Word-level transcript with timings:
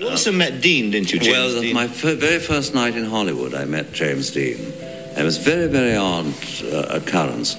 You 0.00 0.08
also 0.08 0.32
met 0.32 0.62
Dean, 0.62 0.90
didn't 0.90 1.12
you, 1.12 1.18
James 1.18 1.36
well, 1.36 1.60
Dean? 1.60 1.74
my 1.74 1.84
f- 1.84 2.16
very 2.16 2.38
first 2.38 2.74
night 2.74 2.96
in 2.96 3.04
Hollywood, 3.04 3.54
I 3.54 3.66
met 3.66 3.92
James 3.92 4.30
Dean. 4.30 4.56
It 4.58 5.22
was 5.22 5.36
a 5.36 5.40
very, 5.42 5.66
very 5.66 5.94
odd 5.94 6.24
uh, 6.64 6.86
occurrence. 6.88 7.54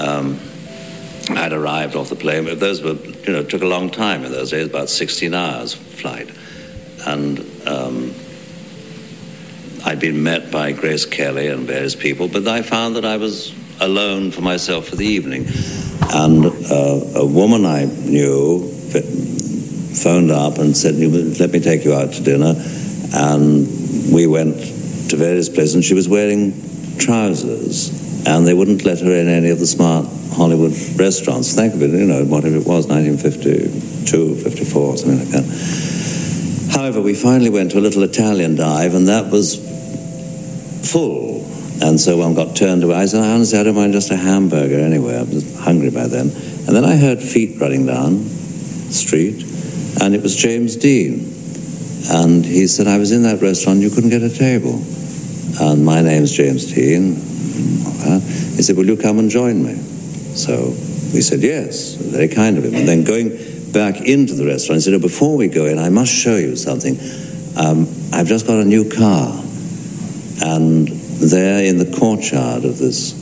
Um, 0.00 0.40
I'd 1.30 1.52
arrived 1.52 1.94
off 1.94 2.08
the 2.08 2.16
plane, 2.16 2.46
but 2.46 2.58
those 2.58 2.82
were, 2.82 2.94
you 2.94 3.32
know, 3.32 3.44
took 3.44 3.62
a 3.62 3.66
long 3.66 3.88
time 3.88 4.24
in 4.24 4.32
those 4.32 4.50
days, 4.50 4.66
about 4.66 4.88
16 4.88 5.32
hours 5.32 5.74
flight. 5.74 6.28
And 7.06 7.38
um, 7.68 8.12
I'd 9.84 10.00
been 10.00 10.24
met 10.24 10.50
by 10.50 10.72
Grace 10.72 11.06
Kelly 11.06 11.46
and 11.46 11.68
various 11.68 11.94
people, 11.94 12.26
but 12.26 12.48
I 12.48 12.62
found 12.62 12.96
that 12.96 13.04
I 13.04 13.16
was 13.16 13.54
alone 13.80 14.32
for 14.32 14.40
myself 14.40 14.88
for 14.88 14.96
the 14.96 15.06
evening. 15.06 15.46
And 16.12 16.46
uh, 16.46 17.20
a 17.20 17.24
woman 17.24 17.64
I 17.64 17.84
knew 17.84 18.72
phoned 19.96 20.30
up 20.30 20.58
and 20.58 20.76
said, 20.76 20.94
Let 20.94 21.50
me 21.50 21.60
take 21.60 21.84
you 21.84 21.94
out 21.94 22.12
to 22.12 22.22
dinner. 22.22 22.54
And 23.14 24.12
we 24.12 24.26
went 24.26 24.56
to 25.10 25.16
various 25.16 25.48
places, 25.48 25.74
and 25.74 25.84
she 25.84 25.94
was 25.94 26.08
wearing 26.08 26.52
trousers, 26.98 28.26
and 28.26 28.46
they 28.46 28.54
wouldn't 28.54 28.84
let 28.84 29.00
her 29.00 29.12
in 29.12 29.28
any 29.28 29.50
of 29.50 29.58
the 29.58 29.66
smart 29.66 30.06
Hollywood 30.32 30.72
restaurants. 30.98 31.54
Think 31.54 31.74
of 31.74 31.82
it, 31.82 31.90
you 31.90 32.06
know, 32.06 32.24
whatever 32.24 32.56
it 32.56 32.66
was, 32.66 32.86
1952, 32.86 34.36
54, 34.36 34.96
something 34.98 35.18
like 35.18 35.28
that. 35.28 36.72
However, 36.72 37.00
we 37.00 37.14
finally 37.14 37.50
went 37.50 37.70
to 37.72 37.78
a 37.78 37.80
little 37.80 38.02
Italian 38.02 38.56
dive, 38.56 38.94
and 38.94 39.08
that 39.08 39.30
was 39.30 39.56
full. 40.90 41.44
And 41.80 42.00
so 42.00 42.16
one 42.16 42.34
got 42.34 42.56
turned 42.56 42.84
away. 42.84 42.96
I 42.96 43.06
said, 43.06 43.22
honestly, 43.22 43.58
I 43.58 43.62
don't 43.62 43.74
mind 43.74 43.92
just 43.92 44.10
a 44.10 44.16
hamburger 44.16 44.78
anyway. 44.80 45.16
I 45.16 45.22
was 45.22 45.58
hungry 45.58 45.90
by 45.90 46.06
then. 46.06 46.28
And 46.30 46.74
then 46.74 46.84
I 46.84 46.96
heard 46.96 47.22
feet 47.22 47.60
running 47.60 47.86
down 47.86 48.24
the 48.24 48.92
street, 48.92 49.45
and 50.00 50.14
it 50.14 50.22
was 50.22 50.36
James 50.36 50.76
Dean. 50.76 51.32
And 52.08 52.44
he 52.44 52.66
said, 52.66 52.86
I 52.86 52.98
was 52.98 53.12
in 53.12 53.22
that 53.22 53.42
restaurant, 53.42 53.80
you 53.80 53.90
couldn't 53.90 54.10
get 54.10 54.22
a 54.22 54.30
table. 54.30 54.82
And 55.60 55.84
my 55.84 56.02
name's 56.02 56.32
James 56.32 56.72
Dean. 56.72 57.14
He 57.14 58.62
said, 58.62 58.76
Will 58.76 58.86
you 58.86 58.96
come 58.96 59.18
and 59.18 59.30
join 59.30 59.64
me? 59.64 59.74
So 59.74 60.68
we 61.12 61.20
said, 61.20 61.40
Yes, 61.40 61.94
very 61.94 62.28
kind 62.28 62.58
of 62.58 62.64
him. 62.64 62.74
And 62.74 62.86
then 62.86 63.04
going 63.04 63.30
back 63.72 64.00
into 64.00 64.34
the 64.34 64.46
restaurant, 64.46 64.76
he 64.76 64.80
said, 64.82 64.94
oh, 64.94 64.98
Before 64.98 65.36
we 65.36 65.48
go 65.48 65.64
in, 65.66 65.78
I 65.78 65.88
must 65.88 66.12
show 66.12 66.36
you 66.36 66.56
something. 66.56 66.98
Um, 67.56 67.88
I've 68.12 68.26
just 68.26 68.46
got 68.46 68.60
a 68.60 68.64
new 68.64 68.88
car. 68.88 69.42
And 70.44 70.88
there 70.88 71.64
in 71.64 71.78
the 71.78 71.96
courtyard 71.98 72.64
of 72.64 72.78
this 72.78 73.14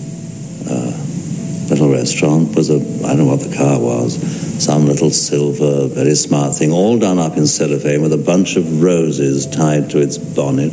uh, 0.69 1.03
little 1.75 1.91
restaurant 1.91 2.55
was 2.55 2.70
a, 2.70 2.77
I 3.05 3.17
don't 3.17 3.19
know 3.19 3.25
what 3.25 3.41
the 3.41 3.55
car 3.56 3.80
was, 3.80 4.14
some 4.62 4.86
little 4.86 5.11
silver, 5.11 5.89
very 5.89 6.14
smart 6.14 6.55
thing, 6.55 6.70
all 6.70 6.98
done 6.98 7.19
up 7.19 7.36
in 7.36 7.48
cellophane 7.48 8.00
with 8.00 8.12
a 8.12 8.19
bunch 8.19 8.55
of 8.55 8.80
roses 8.80 9.44
tied 9.47 9.91
to 9.91 9.98
its 10.00 10.17
bonnet. 10.17 10.72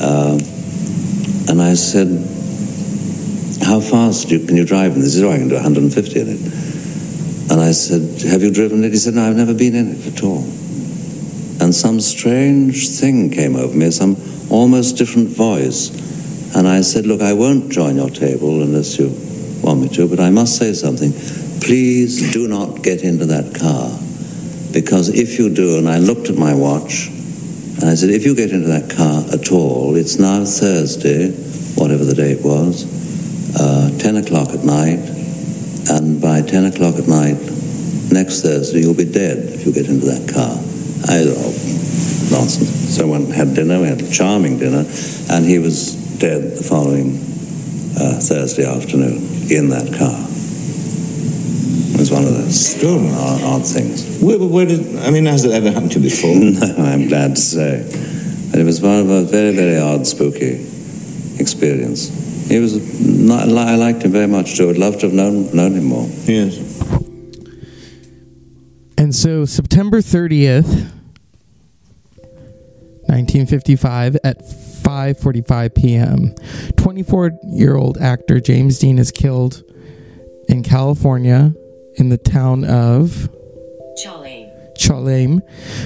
Uh, 0.00 0.38
and 1.50 1.60
I 1.60 1.74
said, 1.74 2.06
How 3.66 3.80
fast 3.80 4.28
can 4.28 4.56
you 4.56 4.64
drive 4.64 4.92
in 4.92 5.00
this? 5.00 5.14
He 5.14 5.20
said, 5.20 5.26
Oh, 5.26 5.32
I 5.32 5.38
can 5.38 5.48
do 5.48 5.56
150 5.56 6.20
in 6.20 6.28
it. 6.28 7.50
And 7.50 7.60
I 7.60 7.72
said, 7.72 8.30
Have 8.30 8.42
you 8.42 8.52
driven 8.52 8.84
it? 8.84 8.92
He 8.92 8.98
said, 8.98 9.14
No, 9.14 9.28
I've 9.28 9.36
never 9.36 9.52
been 9.52 9.74
in 9.74 9.96
it 9.96 10.06
at 10.06 10.22
all. 10.22 10.44
And 11.60 11.74
some 11.74 12.00
strange 12.00 12.88
thing 12.88 13.30
came 13.30 13.56
over 13.56 13.76
me, 13.76 13.90
some 13.90 14.16
almost 14.48 14.96
different 14.96 15.30
voice. 15.30 15.90
And 16.54 16.68
I 16.68 16.82
said, 16.82 17.04
Look, 17.04 17.20
I 17.20 17.32
won't 17.32 17.72
join 17.72 17.96
your 17.96 18.10
table 18.10 18.62
unless 18.62 18.96
you 18.96 19.33
want 19.64 19.80
me 19.80 19.88
to, 19.88 20.06
but 20.08 20.20
I 20.20 20.30
must 20.30 20.56
say 20.56 20.72
something. 20.72 21.12
Please 21.60 22.32
do 22.32 22.46
not 22.46 22.82
get 22.82 23.02
into 23.02 23.26
that 23.26 23.54
car. 23.54 23.98
Because 24.72 25.08
if 25.08 25.38
you 25.38 25.48
do, 25.48 25.78
and 25.78 25.88
I 25.88 25.98
looked 25.98 26.28
at 26.28 26.36
my 26.36 26.54
watch, 26.54 27.08
and 27.08 27.84
I 27.84 27.94
said, 27.94 28.10
if 28.10 28.24
you 28.24 28.34
get 28.34 28.50
into 28.50 28.68
that 28.68 28.90
car 28.90 29.24
at 29.32 29.50
all, 29.50 29.96
it's 29.96 30.18
now 30.18 30.44
Thursday, 30.44 31.30
whatever 31.80 32.04
the 32.04 32.14
date 32.14 32.44
was, 32.44 32.84
uh, 33.58 33.96
10 33.98 34.16
o'clock 34.16 34.50
at 34.50 34.64
night, 34.64 35.00
and 35.88 36.20
by 36.20 36.42
10 36.42 36.66
o'clock 36.66 36.96
at 36.96 37.08
night 37.08 37.38
next 38.12 38.42
Thursday, 38.42 38.80
you'll 38.80 38.94
be 38.94 39.10
dead 39.10 39.38
if 39.38 39.66
you 39.66 39.72
get 39.72 39.86
into 39.86 40.06
that 40.06 40.28
car. 40.32 40.58
I 41.08 41.24
oh, 41.26 41.54
nonsense. 42.30 42.70
Someone 42.94 43.26
had 43.30 43.54
dinner, 43.54 43.80
we 43.80 43.88
had 43.88 44.00
a 44.00 44.10
charming 44.10 44.58
dinner, 44.58 44.84
and 45.30 45.44
he 45.44 45.58
was 45.58 45.94
dead 46.18 46.56
the 46.56 46.62
following 46.62 47.16
uh, 47.98 48.20
Thursday 48.20 48.64
afternoon 48.66 49.33
in 49.50 49.68
that 49.70 49.92
car. 49.96 50.14
It 51.94 52.00
was 52.00 52.10
one 52.10 52.24
of 52.24 52.34
those 52.34 52.82
odd, 52.84 53.42
odd 53.42 53.66
things. 53.66 54.20
Where, 54.20 54.38
where 54.38 54.66
did, 54.66 54.98
I 54.98 55.10
mean, 55.10 55.26
has 55.26 55.44
it 55.44 55.52
ever 55.52 55.70
happened 55.70 55.92
to 55.92 56.00
you 56.00 56.10
before? 56.10 56.34
No, 56.34 56.84
I'm 56.84 57.08
glad 57.08 57.36
to 57.36 57.40
say. 57.40 57.82
But 58.50 58.60
it 58.60 58.64
was 58.64 58.80
one 58.80 59.00
of 59.00 59.10
a 59.10 59.22
very, 59.22 59.54
very 59.54 59.78
odd, 59.78 60.06
spooky 60.06 60.66
experience. 61.38 62.08
He 62.48 62.58
was, 62.58 63.00
not, 63.00 63.48
I 63.48 63.76
liked 63.76 64.02
him 64.02 64.12
very 64.12 64.26
much 64.26 64.56
too. 64.56 64.70
I'd 64.70 64.76
love 64.76 64.98
to 65.00 65.06
have 65.06 65.14
known, 65.14 65.54
known 65.54 65.74
him 65.74 65.84
more. 65.84 66.08
Yes. 66.24 66.58
And 68.98 69.14
so 69.14 69.44
September 69.44 70.00
30th, 70.00 70.93
1955 73.06 74.16
at 74.24 74.40
5:45 74.40 75.74
p.m. 75.74 76.34
24-year-old 76.74 77.98
actor 77.98 78.40
James 78.40 78.78
Dean 78.78 78.98
is 78.98 79.10
killed 79.10 79.62
in 80.48 80.62
California 80.62 81.54
in 81.94 82.08
the 82.08 82.18
town 82.18 82.64
of. 82.64 83.28
Cholame 84.78 85.40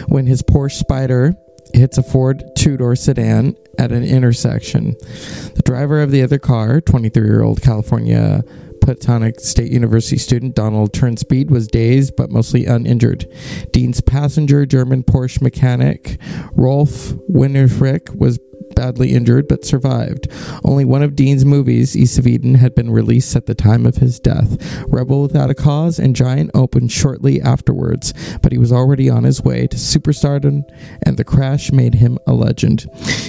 when 0.09 0.27
his 0.27 0.43
Porsche 0.43 0.79
Spider 0.79 1.37
hits 1.75 1.99
a 1.99 2.03
Ford 2.03 2.43
two-door 2.57 2.97
sedan 2.97 3.55
at 3.79 3.93
an 3.93 4.03
intersection. 4.03 4.97
The 5.55 5.63
driver 5.65 6.01
of 6.03 6.11
the 6.11 6.23
other 6.23 6.39
car, 6.39 6.81
23-year-old 6.81 7.61
California 7.63 8.43
Polytechnic 8.81 9.41
State 9.41 9.71
University 9.71 10.19
student 10.19 10.55
Donald 10.55 10.93
Turnspeed 10.93 11.51
was 11.51 11.67
dazed 11.67 12.17
but 12.17 12.31
mostly 12.31 12.67
uninjured. 12.67 13.27
Dean's 13.73 14.01
passenger, 14.01 14.67
German 14.67 15.03
Porsche 15.03 15.41
mechanic 15.41 16.19
Rolf 16.53 17.13
Winterfrick, 17.31 18.15
was 18.17 18.39
badly 18.79 19.13
injured 19.13 19.49
but 19.49 19.65
survived. 19.65 20.29
Only 20.63 20.85
one 20.85 21.03
of 21.03 21.17
Dean's 21.17 21.45
movies, 21.45 21.97
East 21.97 22.17
of 22.17 22.29
Eden, 22.29 22.55
had 22.55 22.77
been 22.77 22.93
released 22.93 23.35
at 23.35 23.47
the 23.47 23.55
time 23.55 23.85
of 23.85 23.97
his 23.97 24.21
death. 24.21 24.57
Rebel 24.87 25.23
Without 25.23 25.51
a 25.51 25.55
Cause 25.55 25.99
and 25.99 26.15
Giant 26.15 26.53
opened 26.55 26.93
shortly 26.93 27.41
afterwards, 27.41 28.15
but 28.41 28.53
he 28.53 28.59
was 28.59 28.71
already 28.71 29.11
on 29.11 29.25
his 29.25 29.43
way 29.43 29.67
to 29.67 29.77
superstardom, 29.77 30.63
and 31.03 31.17
the 31.17 31.25
crash 31.25 31.73
made 31.73 31.95
him 31.95 32.21
a 32.25 32.33
legend. 32.33 32.87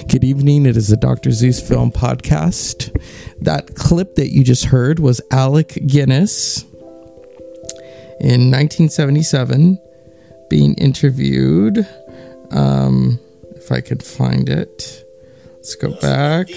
Good 0.07 0.23
evening. 0.23 0.67
It 0.67 0.77
is 0.77 0.89
the 0.89 0.97
Dr. 0.97 1.31
Zeus 1.31 1.67
film 1.67 1.91
podcast. 1.91 2.95
That 3.41 3.73
clip 3.73 4.15
that 4.15 4.29
you 4.31 4.43
just 4.43 4.65
heard 4.65 4.99
was 4.99 5.19
Alec 5.31 5.79
Guinness 5.87 6.61
in 8.21 8.51
1977 8.51 9.79
being 10.47 10.75
interviewed. 10.75 11.87
Um, 12.51 13.19
if 13.55 13.71
I 13.71 13.81
could 13.81 14.03
find 14.03 14.47
it. 14.47 15.08
Let's 15.59 15.75
go 15.75 15.91
back. 15.99 16.47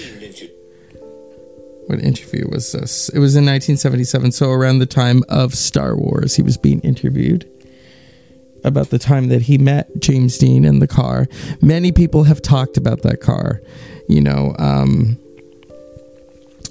What 1.87 1.99
interview 1.99 2.47
was 2.49 2.71
this? 2.71 3.09
It 3.09 3.19
was 3.19 3.35
in 3.35 3.43
1977, 3.43 4.31
so 4.31 4.49
around 4.49 4.79
the 4.79 4.85
time 4.85 5.23
of 5.27 5.53
Star 5.53 5.97
Wars. 5.97 6.37
He 6.37 6.41
was 6.41 6.55
being 6.55 6.79
interviewed 6.79 7.45
about 8.63 8.91
the 8.91 8.97
time 8.99 9.27
that 9.27 9.41
he 9.41 9.57
met 9.57 9.89
James 9.99 10.37
Dean 10.37 10.63
in 10.63 10.79
the 10.79 10.87
car. 10.87 11.27
Many 11.61 11.91
people 11.91 12.23
have 12.23 12.41
talked 12.41 12.77
about 12.77 13.01
that 13.01 13.19
car. 13.19 13.61
You 14.07 14.21
know, 14.21 14.55
um, 14.57 15.19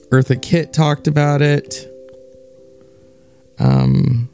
Eartha 0.09 0.41
Kitt 0.41 0.73
talked 0.73 1.07
about 1.07 1.43
it. 1.43 1.87
Um, 3.59 4.31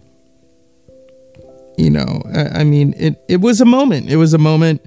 you 1.76 1.90
know, 1.90 2.22
I, 2.32 2.60
I 2.60 2.64
mean, 2.64 2.94
it, 2.96 3.20
it 3.28 3.40
was 3.40 3.60
a 3.60 3.64
moment. 3.64 4.08
It 4.08 4.18
was 4.18 4.34
a 4.34 4.38
moment 4.38 4.86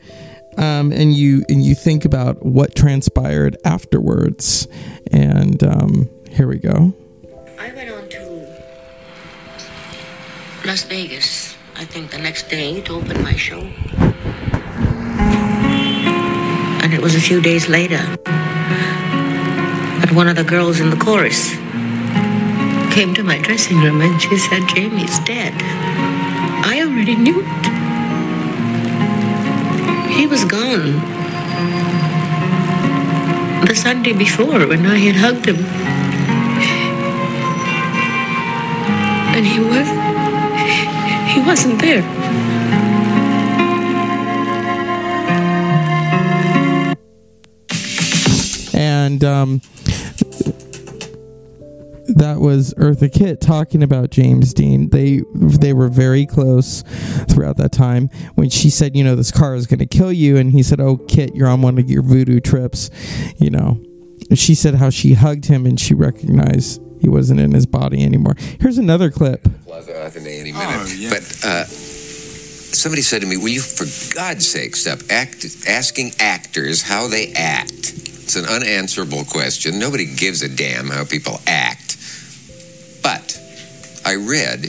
um, 0.62 0.92
and 0.94 1.14
you 1.14 1.44
and 1.50 1.66
you 1.66 1.74
think 1.76 2.06
about 2.06 2.46
what 2.46 2.76
transpired 2.76 3.58
afterwards. 3.66 4.68
And 5.12 5.62
um, 5.64 6.10
here 6.30 6.48
we 6.48 6.60
go. 6.60 6.94
I 7.60 7.74
went 7.74 7.90
on 7.90 8.08
to 8.10 8.48
Las 10.66 10.84
Vegas, 10.84 11.58
I 11.76 11.86
think 11.86 12.12
the 12.12 12.20
next 12.20 12.48
day 12.50 12.80
to 12.82 12.94
open 12.94 13.24
my 13.24 13.36
show. 13.36 13.62
And 16.84 16.94
it 16.94 17.02
was 17.02 17.16
a 17.16 17.22
few 17.22 17.42
days 17.42 17.68
later 17.68 17.98
that 18.26 20.12
one 20.14 20.28
of 20.28 20.36
the 20.36 20.44
girls 20.44 20.80
in 20.80 20.92
the 20.92 20.98
chorus 20.98 21.56
came 22.94 23.14
to 23.16 23.24
my 23.24 23.40
dressing 23.40 23.80
room 23.80 24.02
and 24.02 24.22
she 24.22 24.38
said, 24.38 24.68
Jamie's 24.68 25.20
dead. 25.20 25.54
I 26.64 26.82
already 26.82 27.16
knew 27.16 27.42
it 27.44 27.81
he 30.18 30.28
was 30.28 30.44
gone. 30.46 30.94
The 33.66 33.76
Sunday 33.76 34.14
before, 34.14 34.68
when 34.68 34.86
I 34.86 34.98
had 34.98 35.16
hugged 35.16 35.46
him. 35.48 35.60
And 39.36 39.46
he 39.46 39.60
was. 39.60 39.88
He 41.34 41.40
wasn't 41.42 41.80
there. 41.80 42.04
And, 48.74 49.24
um, 49.24 49.62
that 52.18 52.40
was 52.40 52.74
Eartha 52.76 53.12
Kitt 53.12 53.42
talking 53.42 53.84
about 53.84 54.10
James 54.10 54.54
Dean. 54.54 54.90
They 54.90 55.22
they 55.34 55.74
were 55.74 55.88
very 55.88 56.26
close 56.26 56.84
throughout 57.30 57.58
that 57.58 57.72
time. 57.72 58.10
When 58.36 58.50
she 58.50 58.70
said, 58.70 58.96
you 58.96 59.04
know, 59.04 59.16
this 59.16 59.32
car 59.32 59.56
is 59.56 59.68
going 59.68 59.80
to 59.80 59.86
kill 59.86 60.12
you, 60.12 60.38
and 60.38 60.52
he 60.52 60.64
said, 60.64 60.80
"Oh, 60.80 60.98
Kitt, 60.98 61.36
you're 61.36 61.48
on 61.48 61.62
one 61.62 61.78
of 61.78 61.90
your 61.90 62.02
voodoo 62.02 62.40
trips," 62.40 62.90
you 63.38 63.50
know. 63.50 63.82
She 64.34 64.56
said 64.56 64.76
how 64.76 64.90
she 64.90 65.14
hugged 65.14 65.46
him 65.46 65.66
and 65.66 65.78
she 65.80 65.94
recognized 65.94 66.82
he 67.02 67.10
wasn't 67.10 67.40
in 67.40 67.52
his 67.52 67.66
body 67.66 68.04
anymore. 68.04 68.36
Here's 68.60 68.78
another 68.78 69.10
clip. 69.10 69.48
Plaza 69.66 69.92
Athene 69.92 70.28
any 70.28 70.52
minute. 70.54 71.10
But 71.10 71.46
uh, 71.46 71.66
somebody 71.66 73.02
said 73.02 73.22
to 73.22 73.28
me, 73.28 73.38
"Will 73.38 73.50
you, 73.50 73.62
for 73.62 73.86
God's 74.16 74.48
sake, 74.48 74.76
stop 74.76 75.00
act, 75.10 75.46
asking 75.68 76.14
actors 76.20 76.84
how 76.84 77.08
they 77.08 77.34
act?" 77.34 77.94
It's 78.32 78.36
an 78.38 78.46
unanswerable 78.46 79.26
question. 79.26 79.78
Nobody 79.78 80.06
gives 80.06 80.42
a 80.42 80.48
damn 80.48 80.88
how 80.88 81.04
people 81.04 81.42
act. 81.48 81.81
But 83.02 83.40
I 84.06 84.16
read 84.16 84.62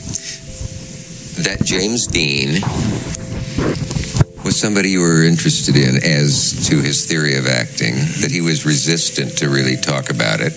that 1.43 1.61
James 1.63 2.07
Dean 2.07 2.61
was 4.43 4.59
somebody 4.59 4.89
you 4.89 4.99
were 4.99 5.23
interested 5.23 5.75
in 5.75 6.03
as 6.03 6.67
to 6.69 6.81
his 6.81 7.05
theory 7.05 7.35
of 7.37 7.47
acting, 7.47 7.95
that 8.21 8.29
he 8.31 8.41
was 8.41 8.65
resistant 8.65 9.37
to 9.37 9.49
really 9.49 9.77
talk 9.77 10.09
about 10.09 10.41
it, 10.41 10.53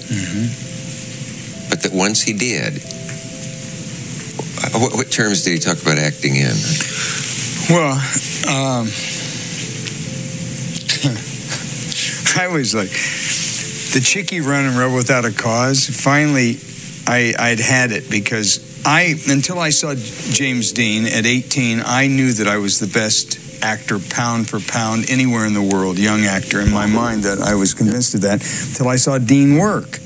but 1.70 1.82
that 1.82 1.92
once 1.92 2.22
he 2.22 2.32
did, 2.32 2.82
what, 4.74 4.94
what 4.94 5.10
terms 5.10 5.44
did 5.44 5.52
he 5.52 5.58
talk 5.58 5.80
about 5.80 5.98
acting 5.98 6.36
in? 6.36 6.54
Well, 7.70 7.92
um, 8.48 8.86
I 12.38 12.48
was 12.48 12.74
like 12.74 12.90
the 12.90 14.00
chickie 14.04 14.40
run 14.40 14.66
and 14.66 14.76
rebel 14.76 14.96
without 14.96 15.24
a 15.24 15.32
cause. 15.32 15.86
Finally, 15.88 16.58
I, 17.06 17.34
I'd 17.38 17.60
had 17.60 17.92
it 17.92 18.10
because 18.10 18.82
I 18.84 19.14
until 19.28 19.58
I 19.58 19.70
saw 19.70 19.94
James 19.94 20.72
Dean 20.72 21.06
at 21.06 21.26
18, 21.26 21.82
I 21.84 22.06
knew 22.06 22.32
that 22.32 22.48
I 22.48 22.58
was 22.58 22.78
the 22.78 22.86
best 22.86 23.62
actor 23.62 23.98
pound 23.98 24.48
for 24.48 24.60
pound 24.60 25.10
anywhere 25.10 25.46
in 25.46 25.54
the 25.54 25.62
world, 25.62 25.98
young 25.98 26.24
actor 26.24 26.60
in 26.60 26.70
my 26.72 26.86
mind. 26.86 27.22
That 27.22 27.40
I 27.40 27.54
was 27.54 27.74
convinced 27.74 28.14
of 28.14 28.22
that 28.22 28.42
until 28.68 28.88
I 28.88 28.96
saw 28.96 29.18
Dean 29.18 29.56
work 29.56 29.98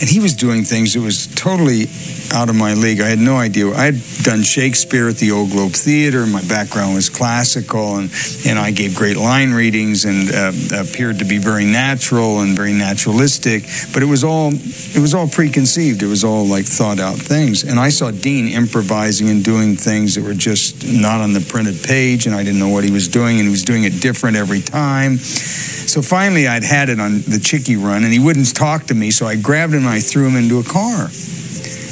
and 0.00 0.08
he 0.08 0.20
was 0.20 0.34
doing 0.34 0.64
things 0.64 0.94
that 0.94 1.00
was 1.00 1.26
totally 1.34 1.86
out 2.32 2.48
of 2.48 2.54
my 2.54 2.74
league. 2.74 3.00
I 3.00 3.08
had 3.08 3.18
no 3.18 3.36
idea. 3.36 3.72
I 3.72 3.86
had 3.86 4.00
done 4.22 4.42
Shakespeare 4.42 5.08
at 5.08 5.16
the 5.16 5.32
Old 5.32 5.50
Globe 5.50 5.72
Theater. 5.72 6.26
My 6.26 6.42
background 6.42 6.94
was 6.94 7.08
classical, 7.08 7.96
and, 7.96 8.10
and 8.46 8.58
I 8.58 8.70
gave 8.70 8.94
great 8.94 9.16
line 9.16 9.52
readings 9.52 10.04
and 10.04 10.30
uh, 10.30 10.52
appeared 10.80 11.18
to 11.18 11.24
be 11.24 11.38
very 11.38 11.64
natural 11.64 12.40
and 12.40 12.56
very 12.56 12.72
naturalistic. 12.72 13.64
But 13.92 14.02
it 14.02 14.06
was 14.06 14.24
all 14.24 14.52
it 14.52 15.00
was 15.00 15.14
all 15.14 15.28
preconceived. 15.28 16.02
It 16.02 16.06
was 16.06 16.24
all 16.24 16.46
like 16.46 16.64
thought 16.64 17.00
out 17.00 17.16
things. 17.16 17.64
And 17.64 17.78
I 17.78 17.88
saw 17.88 18.10
Dean 18.10 18.48
improvising 18.48 19.28
and 19.28 19.44
doing 19.44 19.76
things 19.76 20.14
that 20.14 20.24
were 20.24 20.34
just 20.34 20.86
not 20.86 21.20
on 21.20 21.32
the 21.32 21.40
printed 21.40 21.82
page, 21.82 22.26
and 22.26 22.34
I 22.34 22.44
didn't 22.44 22.60
know 22.60 22.68
what 22.68 22.84
he 22.84 22.90
was 22.90 23.08
doing, 23.08 23.38
and 23.38 23.46
he 23.46 23.50
was 23.50 23.64
doing 23.64 23.84
it 23.84 24.00
different 24.00 24.36
every 24.36 24.60
time. 24.60 25.18
So 25.88 26.02
finally, 26.02 26.46
I'd 26.46 26.64
had 26.64 26.90
it 26.90 27.00
on 27.00 27.22
the 27.22 27.40
Chickie 27.42 27.76
run, 27.76 28.04
and 28.04 28.12
he 28.12 28.18
wouldn't 28.18 28.54
talk 28.54 28.84
to 28.88 28.94
me. 28.94 29.10
So 29.10 29.26
I 29.26 29.36
grabbed 29.36 29.72
him 29.72 29.80
and 29.80 29.88
I 29.88 30.00
threw 30.00 30.26
him 30.28 30.36
into 30.36 30.58
a 30.58 30.62
car. 30.64 31.08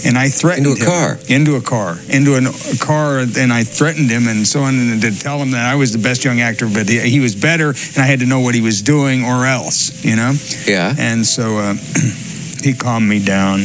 And 0.04 0.16
I 0.16 0.28
threatened 0.28 0.66
Into 0.66 0.78
a 0.78 0.84
him- 0.84 0.86
car? 0.92 1.18
into 1.28 1.56
a 1.56 1.60
car, 1.62 1.98
into 2.10 2.34
an, 2.36 2.46
a 2.46 2.76
car, 2.78 3.18
and 3.18 3.52
I 3.52 3.64
threatened 3.64 4.10
him 4.10 4.28
and 4.28 4.46
so 4.46 4.60
on, 4.60 4.74
and 4.78 5.00
to 5.02 5.10
tell 5.18 5.38
him 5.40 5.50
that 5.52 5.64
I 5.66 5.74
was 5.74 5.92
the 5.92 5.98
best 5.98 6.24
young 6.24 6.40
actor, 6.40 6.68
but 6.68 6.88
he, 6.88 7.00
he 7.00 7.18
was 7.18 7.34
better, 7.34 7.70
and 7.70 7.98
I 7.98 8.06
had 8.06 8.20
to 8.20 8.26
know 8.26 8.38
what 8.40 8.54
he 8.54 8.60
was 8.60 8.82
doing, 8.82 9.24
or 9.24 9.46
else, 9.46 10.04
you 10.04 10.14
know. 10.14 10.34
Yeah. 10.66 10.94
And 10.96 11.26
so 11.26 11.58
uh, 11.58 11.74
he 12.62 12.74
calmed 12.74 13.08
me 13.08 13.24
down, 13.24 13.60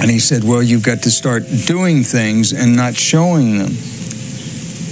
and 0.00 0.10
he 0.10 0.18
said, 0.18 0.42
"Well, 0.42 0.62
you've 0.62 0.82
got 0.82 1.02
to 1.02 1.10
start 1.12 1.44
doing 1.66 2.02
things 2.02 2.52
and 2.52 2.74
not 2.74 2.96
showing 2.96 3.58
them." 3.58 3.76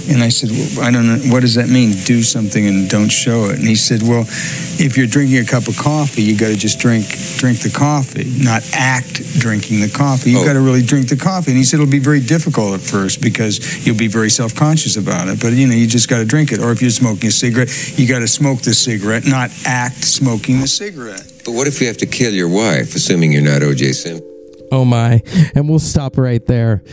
And 0.09 0.23
I 0.23 0.29
said, 0.29 0.49
well, 0.51 0.85
I 0.85 0.91
don't 0.91 1.07
know. 1.07 1.31
What 1.33 1.41
does 1.41 1.55
that 1.55 1.69
mean? 1.69 1.91
Do 2.05 2.23
something 2.23 2.65
and 2.67 2.89
don't 2.89 3.09
show 3.09 3.45
it. 3.45 3.59
And 3.59 3.67
he 3.67 3.75
said, 3.75 4.01
Well, 4.01 4.21
if 4.79 4.97
you're 4.97 5.07
drinking 5.07 5.37
a 5.37 5.45
cup 5.45 5.67
of 5.67 5.77
coffee, 5.77 6.21
you 6.23 6.35
got 6.37 6.47
to 6.47 6.55
just 6.57 6.79
drink 6.79 7.05
drink 7.37 7.59
the 7.59 7.69
coffee, 7.69 8.25
not 8.43 8.63
act 8.73 9.21
drinking 9.39 9.81
the 9.81 9.89
coffee. 9.89 10.31
You 10.31 10.39
Oh. 10.39 10.45
got 10.45 10.53
to 10.53 10.59
really 10.61 10.81
drink 10.81 11.07
the 11.09 11.15
coffee. 11.15 11.51
And 11.51 11.57
he 11.57 11.63
said 11.63 11.79
it'll 11.79 11.89
be 11.91 11.99
very 11.99 12.19
difficult 12.19 12.73
at 12.73 12.81
first 12.81 13.21
because 13.21 13.85
you'll 13.85 13.97
be 13.97 14.07
very 14.07 14.29
self 14.29 14.55
conscious 14.55 14.97
about 14.97 15.27
it. 15.27 15.39
But 15.39 15.53
you 15.53 15.67
know, 15.67 15.75
you 15.75 15.87
just 15.87 16.09
got 16.09 16.17
to 16.19 16.25
drink 16.25 16.51
it. 16.51 16.59
Or 16.59 16.71
if 16.71 16.81
you're 16.81 16.89
smoking 16.91 17.27
a 17.29 17.31
cigarette, 17.31 17.69
you 17.99 18.07
got 18.07 18.19
to 18.19 18.27
smoke 18.27 18.61
the 18.61 18.73
cigarette, 18.73 19.25
not 19.25 19.49
act 19.65 20.03
smoking 20.03 20.61
the 20.61 20.67
cigarette. 20.67 21.25
But 21.45 21.51
what 21.53 21.67
if 21.67 21.79
you 21.81 21.87
have 21.87 21.97
to 21.97 22.05
kill 22.07 22.33
your 22.33 22.49
wife, 22.49 22.95
assuming 22.95 23.31
you're 23.31 23.41
not 23.43 23.61
O.J. 23.63 23.91
Simpson? 23.93 24.27
Oh 24.71 24.85
my. 24.85 25.21
And 25.55 25.67
we'll 25.69 25.79
stop 25.79 26.17
right 26.17 26.45
there. 26.45 26.83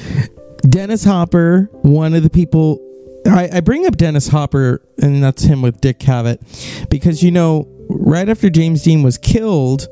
Dennis 0.68 1.04
Hopper, 1.04 1.68
one 1.82 2.14
of 2.14 2.22
the 2.22 2.30
people. 2.30 2.84
I, 3.28 3.48
I 3.52 3.60
bring 3.60 3.86
up 3.86 3.96
Dennis 3.96 4.28
Hopper, 4.28 4.82
and 5.02 5.22
that's 5.22 5.42
him 5.42 5.62
with 5.62 5.80
Dick 5.80 5.98
Cavett, 5.98 6.88
because, 6.88 7.22
you 7.22 7.30
know, 7.30 7.68
right 7.88 8.28
after 8.28 8.50
James 8.50 8.82
Dean 8.82 9.02
was 9.02 9.18
killed, 9.18 9.88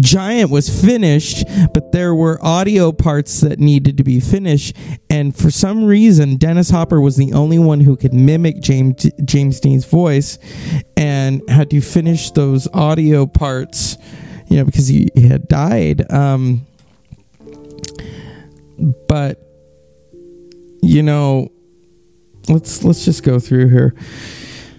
Giant 0.00 0.50
was 0.50 0.68
finished, 0.68 1.44
but 1.74 1.92
there 1.92 2.14
were 2.14 2.38
audio 2.42 2.90
parts 2.90 3.40
that 3.42 3.58
needed 3.58 3.98
to 3.98 4.04
be 4.04 4.18
finished. 4.18 4.74
And 5.10 5.36
for 5.36 5.50
some 5.50 5.84
reason, 5.84 6.36
Dennis 6.36 6.70
Hopper 6.70 7.00
was 7.00 7.16
the 7.16 7.34
only 7.34 7.58
one 7.58 7.80
who 7.80 7.96
could 7.96 8.14
mimic 8.14 8.62
James, 8.62 9.10
James 9.24 9.60
Dean's 9.60 9.84
voice 9.84 10.38
and 10.96 11.42
had 11.50 11.68
to 11.70 11.82
finish 11.82 12.30
those 12.30 12.66
audio 12.72 13.26
parts, 13.26 13.98
you 14.48 14.56
know, 14.56 14.64
because 14.64 14.88
he, 14.88 15.10
he 15.14 15.28
had 15.28 15.48
died. 15.48 16.10
Um, 16.10 16.66
but 19.06 19.40
you 20.82 21.02
know 21.02 21.50
let's 22.48 22.84
let's 22.84 23.04
just 23.04 23.22
go 23.22 23.38
through 23.38 23.68
here. 23.68 23.94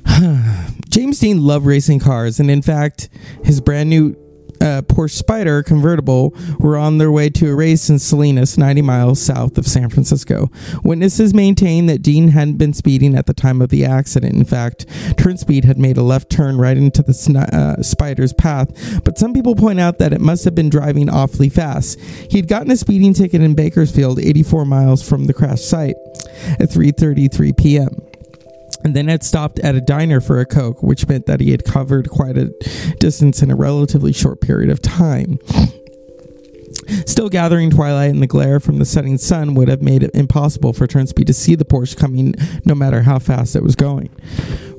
James 0.90 1.20
dean 1.20 1.42
loved 1.42 1.66
racing 1.66 2.00
cars 2.00 2.40
and 2.40 2.50
in 2.50 2.62
fact 2.62 3.10
his 3.44 3.60
brand 3.60 3.90
new 3.90 4.16
uh, 4.62 4.82
Porsche 4.84 5.12
Spider 5.12 5.64
convertible 5.64 6.34
were 6.60 6.78
on 6.78 6.98
their 6.98 7.12
way 7.12 7.30
to 7.30 7.50
a 7.50 7.56
race 7.56 7.90
in 7.90 8.00
Salinas, 8.00 8.58
90 8.58 8.82
miles 8.82 9.22
south 9.22 9.58
of 9.58 9.68
San 9.68 9.90
Francisco. 9.90 10.50
Witnesses 10.84 11.34
maintain 11.34 11.86
that 11.88 12.02
Dean 12.02 12.30
hadn't 12.30 12.58
been 12.58 12.74
speeding 12.74 13.16
at 13.16 13.26
the 13.26 13.34
time 13.34 13.62
of 13.62 13.70
the 13.70 13.86
accident. 13.86 14.34
In 14.36 14.46
fact, 14.46 14.86
turn 15.18 15.38
speed 15.38 15.66
had 15.66 15.78
made 15.78 15.98
a 15.98 16.04
left 16.04 16.30
turn 16.30 16.58
right 16.58 16.78
into 16.78 17.02
the 17.02 17.16
uh, 17.52 17.82
Spider's 17.82 18.34
path, 18.34 19.04
but 19.04 19.18
some 19.18 19.34
people 19.34 19.56
point 19.56 19.80
out 19.80 19.98
that 20.00 20.14
it 20.14 20.22
must 20.22 20.46
have 20.46 20.56
been 20.56 20.70
driving 20.70 21.10
awfully 21.10 21.50
fast. 21.50 22.00
He'd 22.00 22.48
gotten 22.48 22.72
a 22.72 22.78
speeding 22.78 23.14
ticket 23.14 23.42
in 23.42 23.56
Bakersfield, 23.56 24.20
84 24.20 24.66
miles 24.66 25.08
from 25.08 25.26
the 25.26 25.34
crash 25.34 25.62
site, 25.62 25.96
at 26.60 26.70
3:33 26.70 27.58
p.m 27.58 28.15
and 28.86 28.96
then 28.96 29.08
had 29.08 29.24
stopped 29.24 29.58
at 29.60 29.74
a 29.74 29.82
diner 29.82 30.22
for 30.22 30.40
a 30.40 30.46
Coke, 30.46 30.84
which 30.84 31.08
meant 31.08 31.26
that 31.26 31.40
he 31.40 31.50
had 31.50 31.66
covered 31.66 32.08
quite 32.08 32.38
a 32.38 32.54
distance 33.00 33.42
in 33.42 33.50
a 33.50 33.56
relatively 33.56 34.14
short 34.14 34.42
period 34.42 34.70
of 34.70 34.80
time. 34.80 35.40
Still 37.08 37.30
gathering 37.30 37.72
twilight 37.72 38.12
and 38.12 38.22
the 38.22 38.28
glare 38.28 38.60
from 38.60 38.78
the 38.78 38.86
setting 38.86 39.18
sun 39.18 39.56
would 39.56 39.70
have 39.70 39.82
made 39.82 40.04
it 40.04 40.12
impossible 40.14 40.72
for 40.72 40.86
Turnspeed 40.86 41.26
to 41.26 41.34
see 41.34 41.56
the 41.56 41.66
Porsche 41.66 41.98
coming 41.98 42.36
no 42.64 42.76
matter 42.76 43.02
how 43.02 43.18
fast 43.18 43.56
it 43.56 43.64
was 43.64 43.76
going. 43.76 44.12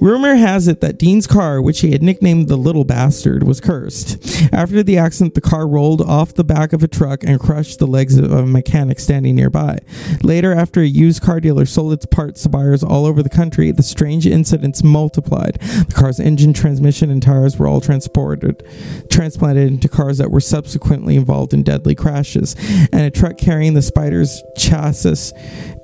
Rumor 0.01 0.35
has 0.35 0.69
it 0.69 0.81
that 0.81 0.99
Dean's 0.99 1.27
car, 1.27 1.61
which 1.61 1.81
he 1.81 1.93
had 1.93 2.03
nicknamed 2.03 2.49
the 2.49 2.57
Little 2.57 2.85
Bastard, 2.85 3.43
was 3.43 3.61
cursed. 3.61 4.53
After 4.53 4.83
the 4.83 4.99
accident, 4.99 5.35
the 5.35 5.41
car 5.41 5.67
rolled 5.67 6.01
off 6.01 6.35
the 6.35 6.45
back 6.45 6.73
of 6.73 6.83
a 6.83 6.89
truck 6.89 7.25
and 7.25 7.41
crushed 7.41 7.79
the 7.79 7.87
legs 7.87 8.19
of 8.19 8.31
a 8.31 8.47
mechanic 8.47 9.01
standing 9.01 9.37
nearby. 9.37 9.79
Later, 10.23 10.53
after 10.53 10.81
a 10.81 10.87
used 10.87 11.23
car 11.23 11.41
dealer 11.41 11.67
sold 11.67 11.93
its 11.93 12.07
parts 12.07 12.43
to 12.43 12.49
buyers 12.49 12.83
all 12.83 13.07
over 13.07 13.23
the 13.23 13.29
country, 13.29 13.71
the 13.71 13.83
strange 13.83 14.27
incidents 14.27 14.83
multiplied. 14.83 15.59
The 15.61 15.95
car's 15.95 16.21
engine, 16.21 16.53
transmission, 16.53 17.11
and 17.11 17.23
tires 17.23 17.59
were 17.59 17.67
all 17.67 17.81
transported, 17.81 18.63
transplanted 19.11 19.69
into 19.69 19.89
cars 19.89 20.19
that 20.19 20.31
were 20.31 20.41
subsequently 20.41 21.17
involved 21.17 21.55
in 21.55 21.63
deadly 21.63 21.95
crashes. 21.95 22.55
And 22.93 23.03
a 23.03 23.11
truck 23.11 23.39
carrying 23.39 23.75
the 23.75 23.83
Spider's 23.83 24.43
chassis 24.57 25.33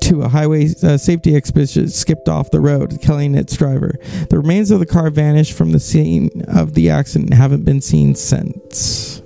to 0.02 0.22
a 0.22 0.28
highway 0.28 0.68
uh, 0.82 0.96
safety 0.96 1.36
expedition 1.36 1.88
skipped 1.88 2.28
off 2.28 2.50
the 2.50 2.60
road, 2.60 2.98
killing 3.00 3.34
its 3.34 3.56
driver. 3.56 3.94
The 4.30 4.38
remains 4.38 4.70
of 4.70 4.80
the 4.80 4.86
car 4.86 5.10
vanished 5.10 5.52
from 5.52 5.70
the 5.72 5.80
scene 5.80 6.44
of 6.48 6.74
the 6.74 6.90
accident 6.90 7.30
and 7.30 7.38
haven't 7.38 7.64
been 7.64 7.80
seen 7.80 8.14
since. 8.14 9.22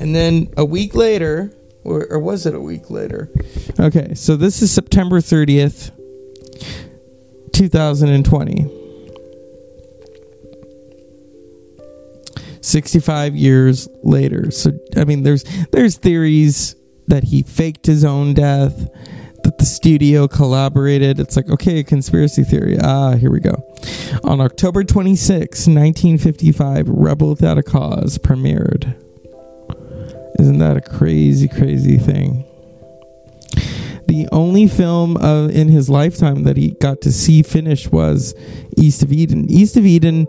And 0.00 0.14
then 0.14 0.52
a 0.56 0.64
week 0.64 0.94
later, 0.94 1.52
or, 1.84 2.06
or 2.06 2.18
was 2.18 2.46
it 2.46 2.54
a 2.54 2.60
week 2.60 2.90
later? 2.90 3.30
Okay, 3.78 4.14
so 4.14 4.36
this 4.36 4.62
is 4.62 4.70
September 4.70 5.20
30th, 5.20 5.90
2020. 7.52 8.80
65 12.62 13.36
years 13.36 13.88
later. 14.02 14.50
So 14.50 14.72
I 14.96 15.04
mean 15.04 15.22
there's 15.22 15.44
there's 15.70 15.98
theories 15.98 16.76
that 17.08 17.24
he 17.24 17.42
faked 17.42 17.86
his 17.86 18.04
own 18.04 18.34
death. 18.34 18.88
that 19.42 19.58
the 19.58 19.64
studio 19.66 20.26
collaborated. 20.26 21.20
It's 21.20 21.36
like, 21.36 21.50
okay, 21.50 21.84
conspiracy 21.84 22.44
theory. 22.44 22.78
Ah, 22.80 23.14
here 23.16 23.30
we 23.30 23.40
go. 23.40 23.62
On 24.24 24.40
October 24.40 24.84
26, 24.84 25.66
1955, 25.66 26.88
Rebel 26.88 27.28
Without 27.30 27.58
a 27.58 27.62
Cause 27.62 28.16
premiered. 28.16 28.96
Isn't 30.38 30.58
that 30.58 30.76
a 30.76 30.80
crazy, 30.80 31.46
crazy 31.46 31.98
thing? 31.98 32.44
The 34.06 34.28
only 34.32 34.66
film 34.66 35.16
uh, 35.16 35.48
in 35.48 35.68
his 35.68 35.88
lifetime 35.88 36.44
that 36.44 36.56
he 36.56 36.72
got 36.72 37.00
to 37.02 37.12
see 37.12 37.42
finished 37.42 37.92
was 37.92 38.34
East 38.76 39.02
of 39.02 39.12
Eden. 39.12 39.50
East 39.50 39.76
of 39.76 39.86
Eden 39.86 40.26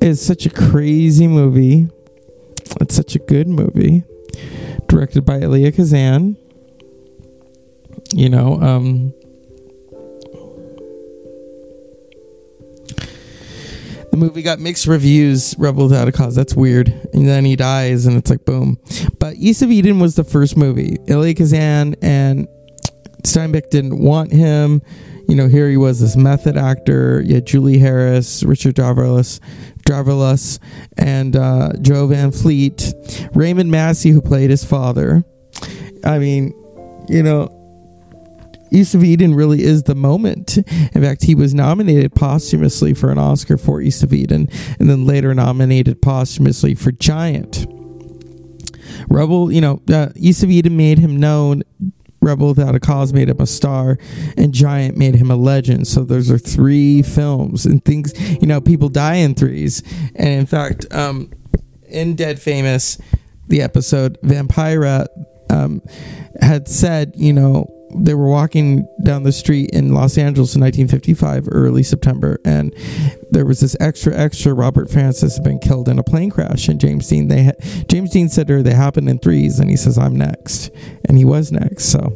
is 0.00 0.24
such 0.24 0.46
a 0.46 0.50
crazy 0.50 1.26
movie. 1.28 1.88
It's 2.80 2.94
such 2.94 3.14
a 3.14 3.18
good 3.18 3.48
movie. 3.48 4.04
Directed 4.92 5.24
by 5.24 5.40
Elia 5.40 5.72
Kazan. 5.72 6.36
You 8.12 8.28
know, 8.28 8.60
um, 8.60 9.14
the 14.10 14.18
movie 14.18 14.42
got 14.42 14.58
mixed 14.58 14.86
reviews. 14.86 15.54
Rebel 15.56 15.84
Without 15.84 16.08
a 16.08 16.12
Cause. 16.12 16.34
That's 16.34 16.54
weird. 16.54 16.88
And 17.14 17.26
then 17.26 17.46
he 17.46 17.56
dies, 17.56 18.04
and 18.04 18.18
it's 18.18 18.28
like 18.28 18.44
boom. 18.44 18.78
But 19.18 19.36
East 19.36 19.62
of 19.62 19.70
Eden 19.70 19.98
was 19.98 20.14
the 20.14 20.24
first 20.24 20.58
movie. 20.58 20.98
Elia 21.08 21.32
Kazan 21.32 21.96
and 22.02 22.46
Steinbeck 23.22 23.70
didn't 23.70 23.98
want 23.98 24.30
him. 24.30 24.82
You 25.26 25.36
know, 25.36 25.48
here 25.48 25.70
he 25.70 25.78
was, 25.78 26.00
this 26.00 26.16
method 26.16 26.58
actor. 26.58 27.22
You 27.22 27.36
had 27.36 27.46
Julie 27.46 27.78
Harris, 27.78 28.42
Richard 28.42 28.74
Dravelis, 28.74 29.40
Dravelis, 29.82 30.58
and 30.96 31.36
uh, 31.36 31.72
Jo 31.80 32.06
Van 32.06 32.32
Fleet, 32.32 32.94
Raymond 33.34 33.70
Massey, 33.70 34.10
who 34.10 34.20
played 34.20 34.50
his 34.50 34.64
father. 34.64 35.24
I 36.04 36.18
mean, 36.18 36.52
you 37.08 37.22
know, 37.22 37.58
East 38.72 38.94
of 38.94 39.04
Eden 39.04 39.34
really 39.34 39.62
is 39.62 39.82
the 39.82 39.94
moment. 39.94 40.56
In 40.56 41.02
fact, 41.02 41.24
he 41.24 41.34
was 41.34 41.54
nominated 41.54 42.14
posthumously 42.14 42.94
for 42.94 43.10
an 43.10 43.18
Oscar 43.18 43.58
for 43.58 43.82
East 43.82 44.02
of 44.02 44.12
Eden, 44.12 44.48
and 44.80 44.88
then 44.88 45.04
later 45.06 45.34
nominated 45.34 46.00
posthumously 46.00 46.74
for 46.74 46.90
Giant. 46.90 47.66
Rebel, 49.08 49.52
you 49.52 49.60
know, 49.60 49.82
uh, 49.92 50.08
East 50.16 50.42
of 50.42 50.50
Eden 50.50 50.76
made 50.76 50.98
him 50.98 51.16
known 51.16 51.61
Rebel 52.22 52.48
Without 52.48 52.74
a 52.74 52.80
Cause 52.80 53.12
made 53.12 53.28
him 53.28 53.40
a 53.40 53.46
star, 53.46 53.98
and 54.36 54.52
Giant 54.52 54.96
made 54.96 55.14
him 55.14 55.30
a 55.30 55.36
legend. 55.36 55.88
So 55.88 56.04
those 56.04 56.30
are 56.30 56.38
three 56.38 57.02
films 57.02 57.66
and 57.66 57.84
things. 57.84 58.12
You 58.40 58.46
know, 58.46 58.60
people 58.60 58.88
die 58.88 59.16
in 59.16 59.34
threes, 59.34 59.82
and 60.14 60.28
in 60.28 60.46
fact, 60.46 60.86
um, 60.92 61.30
in 61.88 62.14
Dead 62.14 62.40
Famous, 62.40 62.98
the 63.48 63.60
episode 63.60 64.18
Vampira 64.22 65.06
um, 65.50 65.82
had 66.40 66.68
said, 66.68 67.12
you 67.16 67.32
know, 67.32 67.81
they 67.94 68.14
were 68.14 68.28
walking 68.28 68.88
down 69.02 69.22
the 69.22 69.32
street 69.32 69.70
in 69.70 69.94
Los 69.94 70.16
Angeles 70.18 70.54
in 70.54 70.60
1955, 70.60 71.48
early 71.50 71.82
September, 71.82 72.38
and 72.44 72.74
there 73.30 73.44
was 73.44 73.60
this 73.60 73.76
extra, 73.80 74.14
extra. 74.14 74.54
Robert 74.54 74.90
Francis 74.90 75.36
had 75.36 75.44
been 75.44 75.58
killed 75.58 75.88
in 75.88 75.98
a 75.98 76.02
plane 76.02 76.30
crash, 76.30 76.68
and 76.68 76.80
James 76.80 77.08
Dean. 77.08 77.28
They 77.28 77.44
ha- 77.44 77.84
James 77.88 78.10
Dean 78.10 78.28
said 78.28 78.48
to 78.48 78.54
her, 78.54 78.62
"They 78.62 78.74
happened 78.74 79.08
in 79.08 79.18
threes, 79.18 79.58
and 79.58 79.70
he 79.70 79.76
says, 79.76 79.98
"I'm 79.98 80.16
next," 80.16 80.70
and 81.04 81.18
he 81.18 81.24
was 81.24 81.52
next. 81.52 81.86
So, 81.86 82.12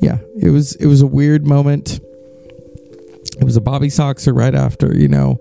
yeah, 0.00 0.18
it 0.40 0.50
was 0.50 0.74
it 0.76 0.86
was 0.86 1.00
a 1.02 1.06
weird 1.06 1.46
moment. 1.46 2.00
It 3.38 3.44
was 3.44 3.56
a 3.56 3.60
Bobby 3.60 3.88
Soxer 3.88 4.36
right 4.36 4.54
after, 4.54 4.96
you 4.96 5.08
know, 5.08 5.40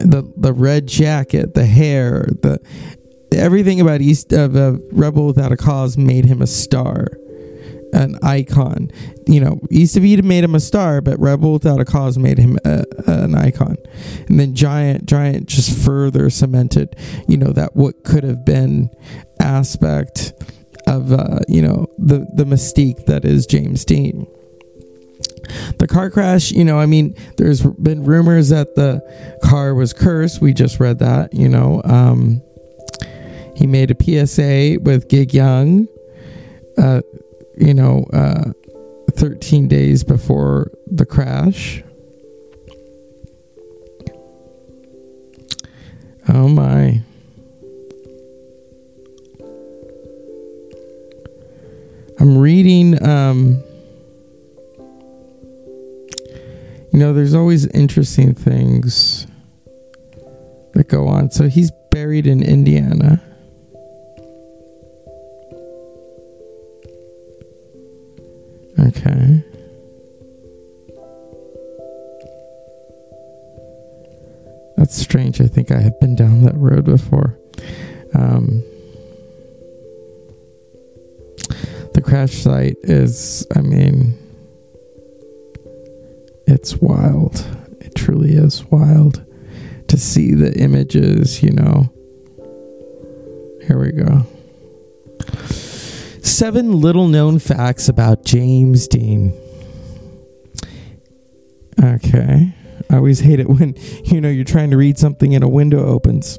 the 0.00 0.30
the 0.36 0.52
red 0.52 0.86
jacket, 0.86 1.54
the 1.54 1.66
hair, 1.66 2.26
the 2.42 2.60
everything 3.32 3.80
about 3.80 4.00
East 4.00 4.32
of 4.32 4.56
uh, 4.56 4.78
Rebel 4.92 5.26
Without 5.26 5.52
a 5.52 5.56
Cause 5.56 5.96
made 5.96 6.24
him 6.24 6.40
a 6.40 6.46
star 6.46 7.08
an 7.94 8.18
icon. 8.22 8.90
You 9.26 9.40
know, 9.40 9.60
East 9.70 9.96
of 9.96 10.04
Eden 10.04 10.28
made 10.28 10.44
him 10.44 10.54
a 10.54 10.60
star, 10.60 11.00
but 11.00 11.18
Rebel 11.18 11.52
Without 11.52 11.80
a 11.80 11.84
Cause 11.84 12.18
made 12.18 12.38
him 12.38 12.58
a, 12.64 12.84
an 13.06 13.34
icon. 13.34 13.76
And 14.28 14.38
then 14.38 14.54
Giant, 14.54 15.06
Giant 15.06 15.46
just 15.46 15.76
further 15.84 16.28
cemented, 16.28 16.96
you 17.28 17.36
know, 17.36 17.52
that 17.52 17.74
what 17.76 18.04
could 18.04 18.24
have 18.24 18.44
been 18.44 18.90
aspect 19.40 20.32
of, 20.86 21.12
uh, 21.12 21.40
you 21.48 21.62
know, 21.62 21.86
the 21.96 22.26
the 22.34 22.44
mystique 22.44 23.06
that 23.06 23.24
is 23.24 23.46
James 23.46 23.84
Dean. 23.84 24.26
The 25.78 25.86
car 25.86 26.10
crash, 26.10 26.50
you 26.50 26.64
know, 26.64 26.78
I 26.78 26.86
mean, 26.86 27.14
there's 27.36 27.62
been 27.62 28.04
rumors 28.04 28.48
that 28.48 28.74
the 28.74 29.02
car 29.42 29.74
was 29.74 29.92
cursed. 29.92 30.40
We 30.40 30.52
just 30.52 30.80
read 30.80 30.98
that, 30.98 31.34
you 31.34 31.48
know. 31.48 31.82
Um, 31.84 32.42
he 33.54 33.66
made 33.66 33.90
a 33.90 34.26
PSA 34.26 34.78
with 34.80 35.08
Gig 35.08 35.32
Young. 35.32 35.86
Uh, 36.76 37.02
you 37.56 37.74
know, 37.74 38.04
uh, 38.12 38.52
13 39.12 39.68
days 39.68 40.04
before 40.04 40.70
the 40.86 41.06
crash. 41.06 41.82
Oh 46.28 46.48
my. 46.48 47.00
I'm 52.18 52.38
reading, 52.38 53.02
um, 53.06 53.62
you 56.92 56.98
know, 56.98 57.12
there's 57.12 57.34
always 57.34 57.66
interesting 57.66 58.34
things 58.34 59.26
that 60.72 60.88
go 60.88 61.06
on. 61.06 61.30
So 61.30 61.48
he's 61.48 61.70
buried 61.90 62.26
in 62.26 62.42
Indiana. 62.42 63.22
Think 75.54 75.70
I 75.70 75.78
have 75.78 75.98
been 76.00 76.16
down 76.16 76.42
that 76.42 76.56
road 76.56 76.84
before. 76.84 77.38
Um, 78.12 78.64
the 81.94 82.02
crash 82.02 82.32
site 82.32 82.76
is, 82.82 83.46
I 83.54 83.60
mean, 83.60 84.18
it's 86.48 86.76
wild. 86.78 87.46
It 87.80 87.94
truly 87.94 88.32
is 88.32 88.64
wild 88.64 89.24
to 89.86 89.96
see 89.96 90.34
the 90.34 90.52
images, 90.58 91.40
you 91.40 91.52
know. 91.52 91.88
Here 93.68 93.78
we 93.78 93.92
go. 93.92 94.26
Seven 96.20 96.80
little 96.80 97.06
known 97.06 97.38
facts 97.38 97.88
about 97.88 98.24
James 98.24 98.88
Dean. 98.88 99.32
Okay. 101.80 102.52
I 102.90 102.96
always 102.96 103.20
hate 103.20 103.40
it 103.40 103.48
when, 103.48 103.74
you 104.04 104.20
know, 104.20 104.28
you're 104.28 104.44
trying 104.44 104.70
to 104.70 104.76
read 104.76 104.98
something 104.98 105.34
and 105.34 105.42
a 105.42 105.48
window 105.48 105.84
opens. 105.86 106.38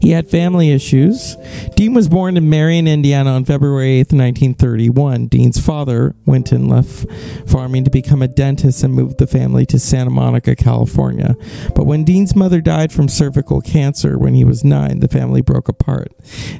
He 0.00 0.12
had 0.12 0.30
family 0.30 0.70
issues. 0.70 1.36
Dean 1.76 1.92
was 1.92 2.08
born 2.08 2.36
in 2.38 2.48
Marion, 2.48 2.88
Indiana 2.88 3.32
on 3.32 3.44
February 3.44 4.00
8th, 4.00 4.12
1931. 4.12 5.26
Dean's 5.26 5.60
father, 5.60 6.14
Winton, 6.24 6.68
left 6.68 7.06
farming 7.46 7.84
to 7.84 7.90
become 7.90 8.22
a 8.22 8.28
dentist 8.28 8.82
and 8.82 8.94
moved 8.94 9.18
the 9.18 9.26
family 9.26 9.66
to 9.66 9.78
Santa 9.78 10.10
Monica, 10.10 10.56
California. 10.56 11.36
But 11.74 11.84
when 11.84 12.04
Dean's 12.04 12.34
mother 12.34 12.62
died 12.62 12.92
from 12.92 13.08
cervical 13.08 13.60
cancer 13.60 14.18
when 14.18 14.34
he 14.34 14.42
was 14.42 14.64
nine, 14.64 15.00
the 15.00 15.08
family 15.08 15.42
broke 15.42 15.68
apart. 15.68 16.08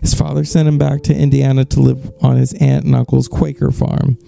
His 0.03 0.13
father 0.13 0.45
sent 0.45 0.69
him 0.69 0.77
back 0.77 1.03
to 1.05 1.17
Indiana 1.17 1.65
to 1.65 1.81
live 1.81 2.13
on 2.21 2.37
his 2.37 2.53
aunt 2.55 2.85
and 2.85 2.95
uncle's 2.95 3.29
Quaker 3.29 3.71
farm. 3.71 4.19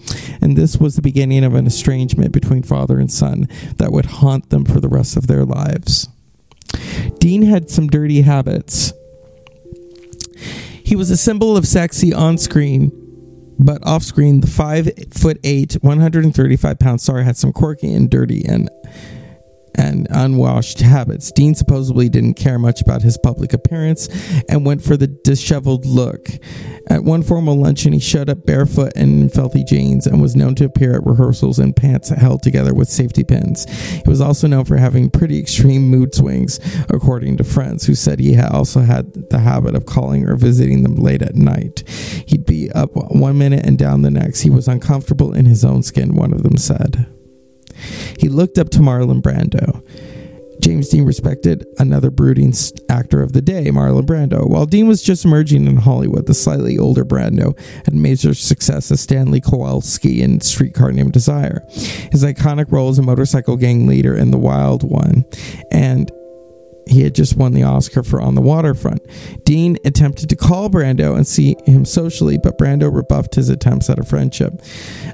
And 0.41 0.57
this 0.57 0.77
was 0.77 0.95
the 0.95 1.01
beginning 1.03 1.43
of 1.43 1.53
an 1.53 1.67
estrangement 1.67 2.31
between 2.31 2.63
father 2.63 2.99
and 2.99 3.11
son 3.11 3.47
that 3.77 3.91
would 3.91 4.05
haunt 4.05 4.49
them 4.49 4.65
for 4.65 4.79
the 4.79 4.89
rest 4.89 5.15
of 5.15 5.27
their 5.27 5.45
lives. 5.45 6.09
Dean 7.19 7.43
had 7.43 7.69
some 7.69 7.87
dirty 7.87 8.21
habits. 8.21 8.91
He 10.93 10.95
was 10.95 11.09
a 11.09 11.17
symbol 11.17 11.57
of 11.57 11.65
sexy 11.65 12.13
on 12.13 12.37
screen, 12.37 12.91
but 13.57 13.83
off 13.83 14.03
screen, 14.03 14.41
the 14.41 14.47
five 14.47 14.91
foot 15.09 15.39
eight, 15.43 15.73
135 15.81 16.77
pound 16.77 17.01
star 17.01 17.23
had 17.23 17.35
some 17.35 17.51
quirky 17.51 17.91
and 17.91 18.07
dirty 18.07 18.45
and 18.45 18.69
and 19.75 20.07
unwashed 20.09 20.79
habits. 20.81 21.31
Dean 21.31 21.55
supposedly 21.55 22.09
didn't 22.09 22.35
care 22.35 22.59
much 22.59 22.81
about 22.81 23.01
his 23.01 23.17
public 23.17 23.53
appearance 23.53 24.07
and 24.49 24.65
went 24.65 24.83
for 24.83 24.97
the 24.97 25.07
disheveled 25.07 25.85
look. 25.85 26.29
At 26.87 27.03
one 27.03 27.23
formal 27.23 27.55
luncheon, 27.55 27.93
he 27.93 27.99
showed 27.99 28.29
up 28.29 28.45
barefoot 28.45 28.93
and 28.95 29.23
in 29.23 29.29
filthy 29.29 29.63
jeans 29.63 30.05
and 30.05 30.21
was 30.21 30.35
known 30.35 30.55
to 30.55 30.65
appear 30.65 30.95
at 30.95 31.05
rehearsals 31.05 31.59
in 31.59 31.73
pants 31.73 32.09
held 32.09 32.43
together 32.43 32.73
with 32.73 32.89
safety 32.89 33.23
pins. 33.23 33.65
He 33.65 34.03
was 34.05 34.21
also 34.21 34.47
known 34.47 34.65
for 34.65 34.77
having 34.77 35.09
pretty 35.09 35.39
extreme 35.39 35.89
mood 35.89 36.13
swings, 36.13 36.59
according 36.89 37.37
to 37.37 37.43
friends 37.43 37.85
who 37.85 37.95
said 37.95 38.19
he 38.19 38.39
also 38.39 38.81
had 38.81 39.29
the 39.29 39.39
habit 39.39 39.75
of 39.75 39.85
calling 39.85 40.27
or 40.27 40.35
visiting 40.35 40.83
them 40.83 40.95
late 40.95 41.21
at 41.21 41.35
night. 41.35 41.83
He'd 42.27 42.45
be 42.45 42.71
up 42.71 42.91
one 42.93 43.37
minute 43.37 43.65
and 43.65 43.77
down 43.77 44.01
the 44.01 44.11
next. 44.11 44.41
He 44.41 44.49
was 44.49 44.67
uncomfortable 44.67 45.33
in 45.33 45.45
his 45.45 45.63
own 45.63 45.83
skin, 45.83 46.15
one 46.15 46.33
of 46.33 46.43
them 46.43 46.57
said. 46.57 47.12
He 48.19 48.29
looked 48.29 48.57
up 48.57 48.69
to 48.71 48.79
Marlon 48.79 49.21
Brando. 49.21 49.81
James 50.63 50.87
Dean 50.87 51.03
respected 51.03 51.65
another 51.77 52.09
brooding 52.09 52.53
actor 52.87 53.21
of 53.21 53.33
the 53.33 53.41
day, 53.41 53.65
Marlon 53.65 54.05
Brando. 54.05 54.47
While 54.47 54.65
Dean 54.65 54.87
was 54.87 55.01
just 55.01 55.25
emerging 55.25 55.67
in 55.67 55.75
Hollywood, 55.75 56.25
the 56.25 56.33
slightly 56.33 56.77
older 56.77 57.03
Brando 57.03 57.59
had 57.83 57.93
major 57.93 58.33
success 58.33 58.89
as 58.89 59.01
Stanley 59.01 59.41
Kowalski 59.41 60.21
in 60.21 60.39
Streetcar 60.39 60.93
Named 60.93 61.11
Desire. 61.11 61.63
His 62.11 62.23
iconic 62.23 62.71
role 62.71 62.89
as 62.89 62.97
a 62.97 63.01
motorcycle 63.01 63.57
gang 63.57 63.87
leader 63.87 64.15
in 64.15 64.31
The 64.31 64.37
Wild 64.37 64.83
One, 64.83 65.25
and 65.69 66.09
he 66.87 67.03
had 67.03 67.15
just 67.15 67.35
won 67.35 67.53
the 67.53 67.63
Oscar 67.63 68.03
for 68.03 68.21
On 68.21 68.35
the 68.35 68.41
Waterfront. 68.41 69.01
Dean 69.45 69.77
attempted 69.85 70.29
to 70.29 70.35
call 70.35 70.69
Brando 70.69 71.15
and 71.15 71.27
see 71.27 71.55
him 71.65 71.85
socially, 71.85 72.37
but 72.37 72.57
Brando 72.57 72.93
rebuffed 72.93 73.35
his 73.35 73.49
attempts 73.49 73.89
at 73.89 73.99
a 73.99 74.03
friendship. 74.03 74.61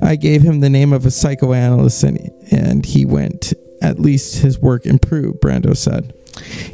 I 0.01 0.15
gave 0.15 0.41
him 0.41 0.59
the 0.59 0.69
name 0.69 0.93
of 0.93 1.05
a 1.05 1.11
psychoanalyst 1.11 2.03
and, 2.03 2.31
and 2.51 2.85
he 2.85 3.05
went. 3.05 3.53
At 3.81 3.99
least 3.99 4.39
his 4.39 4.59
work 4.59 4.85
improved, 4.85 5.39
Brando 5.39 5.75
said. 5.75 6.13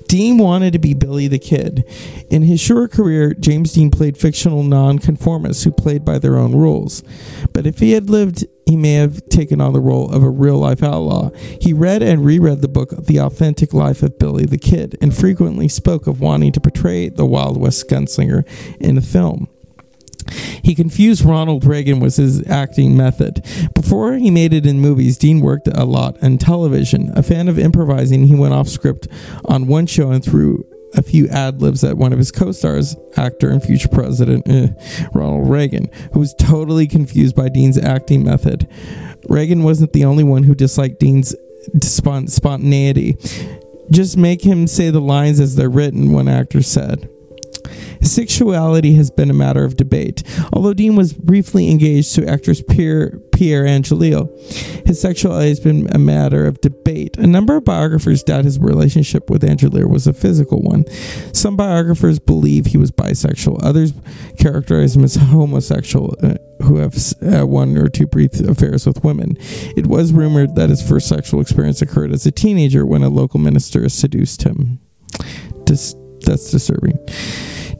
Dean 0.07 0.37
wanted 0.37 0.73
to 0.73 0.79
be 0.79 0.93
Billy 0.93 1.27
the 1.27 1.39
Kid. 1.39 1.85
In 2.29 2.43
his 2.43 2.59
short 2.59 2.91
career, 2.91 3.33
James 3.33 3.73
Dean 3.73 3.91
played 3.91 4.17
fictional 4.17 4.63
nonconformists 4.63 5.63
who 5.63 5.71
played 5.71 6.05
by 6.05 6.19
their 6.19 6.37
own 6.37 6.55
rules. 6.55 7.03
But 7.53 7.65
if 7.65 7.79
he 7.79 7.91
had 7.91 8.09
lived, 8.09 8.45
he 8.65 8.75
may 8.75 8.93
have 8.93 9.27
taken 9.29 9.61
on 9.61 9.73
the 9.73 9.79
role 9.79 10.11
of 10.11 10.23
a 10.23 10.29
real 10.29 10.57
life 10.57 10.81
outlaw. 10.81 11.29
He 11.61 11.73
read 11.73 12.01
and 12.01 12.25
reread 12.25 12.61
the 12.61 12.67
book 12.67 12.91
The 13.05 13.19
Authentic 13.19 13.73
Life 13.73 14.01
of 14.01 14.17
Billy 14.17 14.45
the 14.45 14.57
Kid 14.57 14.97
and 15.01 15.15
frequently 15.15 15.67
spoke 15.67 16.07
of 16.07 16.19
wanting 16.19 16.51
to 16.53 16.61
portray 16.61 17.09
the 17.09 17.25
Wild 17.25 17.57
West 17.57 17.87
gunslinger 17.87 18.43
in 18.79 18.97
a 18.97 19.01
film. 19.01 19.47
He 20.63 20.73
confused 20.73 21.23
Ronald 21.23 21.63
Reagan 21.63 21.99
with 21.99 22.15
his 22.15 22.47
acting 22.47 22.97
method. 22.97 23.45
Before 23.75 24.13
he 24.13 24.31
made 24.31 24.53
it 24.53 24.65
in 24.65 24.79
movies, 24.79 25.17
Dean 25.19 25.39
worked 25.39 25.67
a 25.67 25.85
lot 25.85 26.21
on 26.23 26.39
television. 26.39 27.11
A 27.15 27.21
fan 27.21 27.47
of 27.47 27.59
improvising, 27.59 28.23
he 28.23 28.33
went 28.33 28.55
off 28.55 28.67
script 28.67 29.07
on 29.45 29.67
one 29.67 29.85
show 29.85 30.09
and 30.09 30.23
threw 30.23 30.65
a 30.95 31.01
few 31.01 31.27
ad 31.27 31.61
libs 31.61 31.83
at 31.83 31.97
one 31.97 32.13
of 32.13 32.19
his 32.19 32.31
co 32.31 32.51
stars, 32.51 32.95
actor 33.17 33.49
and 33.49 33.61
future 33.61 33.89
president 33.89 34.47
eh, 34.47 34.69
Ronald 35.13 35.49
Reagan, 35.49 35.89
who 36.13 36.19
was 36.19 36.33
totally 36.33 36.87
confused 36.87 37.35
by 37.35 37.49
Dean's 37.49 37.77
acting 37.77 38.23
method. 38.23 38.67
Reagan 39.27 39.63
wasn't 39.63 39.93
the 39.93 40.05
only 40.05 40.23
one 40.23 40.43
who 40.43 40.55
disliked 40.55 40.99
Dean's 40.99 41.35
spont- 41.77 42.29
spontaneity. 42.29 43.17
Just 43.91 44.17
make 44.17 44.43
him 44.43 44.67
say 44.67 44.89
the 44.89 45.01
lines 45.01 45.39
as 45.39 45.55
they're 45.55 45.69
written, 45.69 46.11
one 46.11 46.27
actor 46.27 46.61
said. 46.61 47.09
Sexuality 48.01 48.93
has 48.93 49.09
been 49.11 49.29
a 49.29 49.33
matter 49.33 49.63
of 49.63 49.77
debate. 49.77 50.23
Although 50.53 50.73
Dean 50.73 50.95
was 50.95 51.13
briefly 51.13 51.69
engaged 51.69 52.13
to 52.15 52.27
actress 52.27 52.61
Pierre, 52.61 53.19
Pierre 53.31 53.65
Angelillo, 53.65 54.29
his 54.87 55.01
sexuality 55.01 55.49
has 55.49 55.59
been 55.59 55.87
a 55.93 55.99
matter 55.99 56.45
of 56.45 56.61
debate. 56.61 57.17
A 57.17 57.27
number 57.27 57.55
of 57.55 57.65
biographers 57.65 58.23
doubt 58.23 58.45
his 58.45 58.59
relationship 58.59 59.29
with 59.29 59.43
Angelillo 59.43 59.89
was 59.89 60.07
a 60.07 60.13
physical 60.13 60.61
one. 60.61 60.85
Some 61.33 61.55
biographers 61.55 62.19
believe 62.19 62.67
he 62.67 62.77
was 62.77 62.91
bisexual. 62.91 63.63
Others 63.63 63.93
characterize 64.39 64.95
him 64.95 65.03
as 65.03 65.15
homosexual, 65.15 66.15
uh, 66.21 66.35
who 66.63 66.77
have 66.77 66.95
uh, 67.21 67.45
one 67.45 67.77
or 67.77 67.89
two 67.89 68.07
brief 68.07 68.39
affairs 68.39 68.85
with 68.85 69.03
women. 69.03 69.35
It 69.75 69.87
was 69.87 70.13
rumored 70.13 70.55
that 70.55 70.69
his 70.69 70.87
first 70.87 71.07
sexual 71.07 71.41
experience 71.41 71.81
occurred 71.81 72.13
as 72.13 72.25
a 72.25 72.31
teenager 72.31 72.85
when 72.85 73.03
a 73.03 73.09
local 73.09 73.39
minister 73.39 73.87
seduced 73.89 74.43
him. 74.43 74.79
Dis- 75.65 75.95
that's 76.25 76.51
disturbing. 76.51 76.97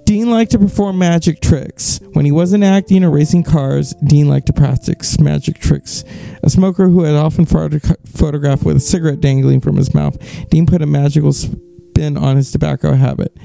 Dean 0.06 0.30
liked 0.30 0.52
to 0.52 0.60
perform 0.60 1.00
magic 1.00 1.42
tricks. 1.42 2.00
When 2.14 2.26
he 2.26 2.32
wasn't 2.32 2.64
acting 2.64 3.04
or 3.04 3.10
racing 3.10 3.44
cars, 3.44 3.94
Dean 4.06 4.28
liked 4.30 4.46
to 4.48 4.54
practice 4.54 5.20
magic 5.20 5.58
tricks. 5.58 6.04
A 6.44 6.50
smoker 6.50 6.90
who 6.90 7.04
had 7.04 7.16
often 7.16 7.46
photo- 7.46 7.80
photographed 8.06 8.64
with 8.64 8.78
a 8.78 8.80
cigarette 8.80 9.20
dangling 9.20 9.62
from 9.62 9.78
his 9.78 9.96
mouth, 9.96 10.18
Dean 10.50 10.68
put 10.68 10.84
a 10.84 10.86
magical 10.86 11.34
spin 11.34 12.18
on 12.18 12.36
his 12.36 12.52
tobacco 12.52 12.94
habit. 12.94 13.36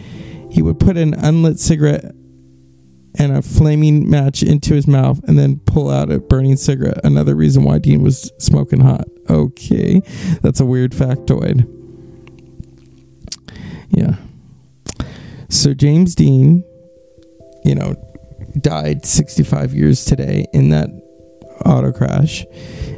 He 0.50 0.61
would 0.61 0.78
put 0.78 0.99
an 0.99 1.14
unlit 1.14 1.59
cigarette 1.59 2.14
and 3.19 3.33
a 3.33 3.42
flaming 3.42 4.09
match 4.09 4.42
into 4.42 4.75
his 4.75 4.87
mouth 4.87 5.21
and 5.26 5.38
then 5.38 5.61
pull 5.61 5.88
out 5.88 6.12
a 6.12 6.19
burning 6.21 6.57
cigarette. 6.57 7.00
Another 7.04 7.35
reason 7.35 7.64
why 7.64 7.78
Dean 7.78 8.02
was 8.02 8.30
smoking 8.38 8.80
hot. 8.80 9.08
Okay, 9.28 10.02
that's 10.43 10.60
a 10.60 10.67
weird 10.67 10.93
factoid. 10.93 11.67
Yeah. 13.89 14.17
So 15.60 15.75
James 15.75 16.14
Dean, 16.14 16.64
you 17.66 17.75
know, 17.75 17.94
died 18.62 19.04
65 19.04 19.75
years 19.75 20.06
today 20.06 20.46
in 20.54 20.70
that 20.70 20.88
auto 21.66 21.92
crash. 21.92 22.46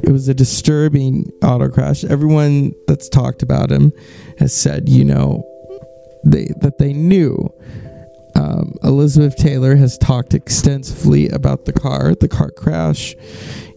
It 0.05 0.13
was 0.13 0.29
a 0.29 0.35
disturbing 0.35 1.29
auto 1.43 1.69
crash. 1.69 2.05
Everyone 2.05 2.71
that's 2.87 3.09
talked 3.09 3.43
about 3.43 3.73
him 3.73 3.93
has 4.39 4.55
said, 4.55 4.89
you 4.89 5.05
know, 5.05 5.43
they 6.25 6.51
that 6.61 6.79
they 6.79 6.93
knew. 6.93 7.53
Um, 8.37 8.77
Elizabeth 8.85 9.35
Taylor 9.35 9.75
has 9.75 9.99
talked 9.99 10.33
extensively 10.33 11.31
about 11.31 11.65
the 11.65 11.73
car, 11.73 12.15
the 12.15 12.29
car 12.29 12.53
crash. 12.53 13.17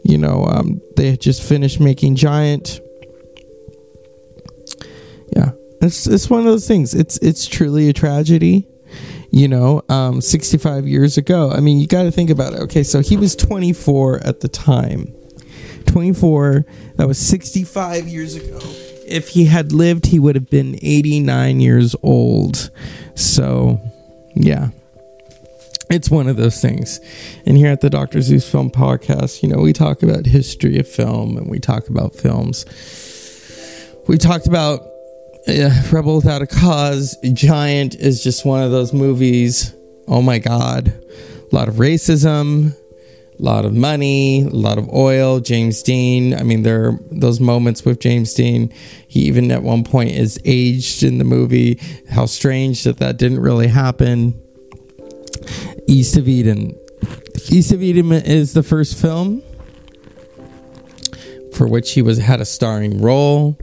You 0.04 0.20
know, 0.20 0.46
um, 0.46 0.80
they 0.96 1.10
had 1.10 1.22
just 1.22 1.42
finished 1.42 1.80
making 1.80 2.18
Giant. 2.18 2.82
Yeah, 5.36 5.54
it's 5.82 6.06
it's 6.06 6.30
one 6.30 6.42
of 6.42 6.46
those 6.46 6.68
things. 6.68 6.94
It's 6.94 7.18
it's 7.18 7.48
truly 7.48 7.90
a 7.90 7.94
tragedy. 7.94 8.68
You 9.36 9.50
know, 9.50 9.82
um, 9.90 10.22
65 10.22 10.88
years 10.88 11.18
ago. 11.18 11.52
I 11.52 11.60
mean, 11.60 11.78
you 11.78 11.88
got 11.88 12.04
to 12.04 12.12
think 12.12 12.30
about 12.30 12.54
it. 12.54 12.60
Okay, 12.62 12.84
so 12.84 13.02
he 13.02 13.18
was 13.18 13.36
24 13.36 14.24
at 14.24 14.40
the 14.40 14.48
time. 14.48 15.14
24. 15.88 16.66
That 16.96 17.06
was 17.06 17.18
65 17.18 18.08
years 18.08 18.36
ago. 18.36 18.60
If 19.06 19.28
he 19.28 19.44
had 19.44 19.74
lived, 19.74 20.06
he 20.06 20.20
would 20.20 20.36
have 20.36 20.50
been 20.50 20.80
89 20.82 21.60
years 21.60 21.98
old. 22.02 22.72
So, 23.16 23.82
yeah. 24.36 24.70
It's 25.90 26.10
one 26.10 26.30
of 26.30 26.38
those 26.38 26.62
things. 26.62 27.02
And 27.46 27.58
here 27.58 27.68
at 27.68 27.82
the 27.82 27.90
Dr. 27.90 28.22
Zeus 28.22 28.50
Film 28.50 28.72
Podcast, 28.72 29.44
you 29.44 29.50
know, 29.50 29.58
we 29.58 29.74
talk 29.74 30.02
about 30.02 30.26
history 30.26 30.80
of 30.80 30.88
film 30.88 31.38
and 31.38 31.50
we 31.50 31.60
talk 31.60 31.90
about 31.90 32.16
films. 32.16 32.66
We 34.08 34.18
talked 34.18 34.48
about 34.48 34.95
uh, 35.48 35.70
Rebel 35.92 36.16
Without 36.18 36.42
a 36.42 36.48
Cause. 36.48 37.18
Giant 37.34 37.96
is 37.96 38.24
just 38.24 38.46
one 38.46 38.64
of 38.64 38.72
those 38.72 38.94
movies. 38.94 39.74
Oh 40.08 40.22
my 40.22 40.40
God. 40.40 40.88
A 40.88 41.56
lot 41.56 41.68
of 41.68 41.76
racism, 41.76 42.76
a 43.40 43.44
lot 43.44 43.66
of 43.66 43.74
money, 43.74 44.42
a 44.42 44.50
lot 44.50 44.78
of 44.78 44.90
oil. 44.94 45.40
James 45.40 45.84
Dean. 45.84 46.34
I 46.34 46.44
mean, 46.44 46.64
there 46.64 46.86
are 46.86 47.00
those 47.12 47.40
moments 47.40 47.86
with 47.86 48.00
James 48.00 48.34
Dean. 48.34 48.74
He 49.08 49.22
even 49.22 49.52
at 49.52 49.64
one 49.64 49.84
point 49.84 50.12
is 50.12 50.40
aged 50.46 51.04
in 51.04 51.18
the 51.18 51.24
movie. 51.24 51.80
How 52.10 52.26
strange 52.26 52.84
that 52.84 52.98
that 52.98 53.18
didn't 53.18 53.40
really 53.40 53.68
happen. 53.68 54.42
East 55.88 56.18
of 56.18 56.28
Eden. 56.28 56.78
East 57.50 57.72
of 57.72 57.84
Eden 57.84 58.12
is 58.12 58.54
the 58.54 58.64
first 58.64 59.00
film 59.00 59.44
for 61.54 61.68
which 61.68 61.94
he 61.94 62.02
was 62.02 62.18
had 62.18 62.42
a 62.42 62.46
starring 62.46 63.02
role. 63.02 63.58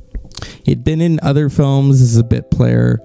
He'd 0.64 0.84
been 0.84 1.00
in 1.00 1.18
other 1.22 1.48
films 1.48 2.00
as 2.00 2.16
a 2.16 2.24
bit 2.24 2.50
player, 2.50 2.98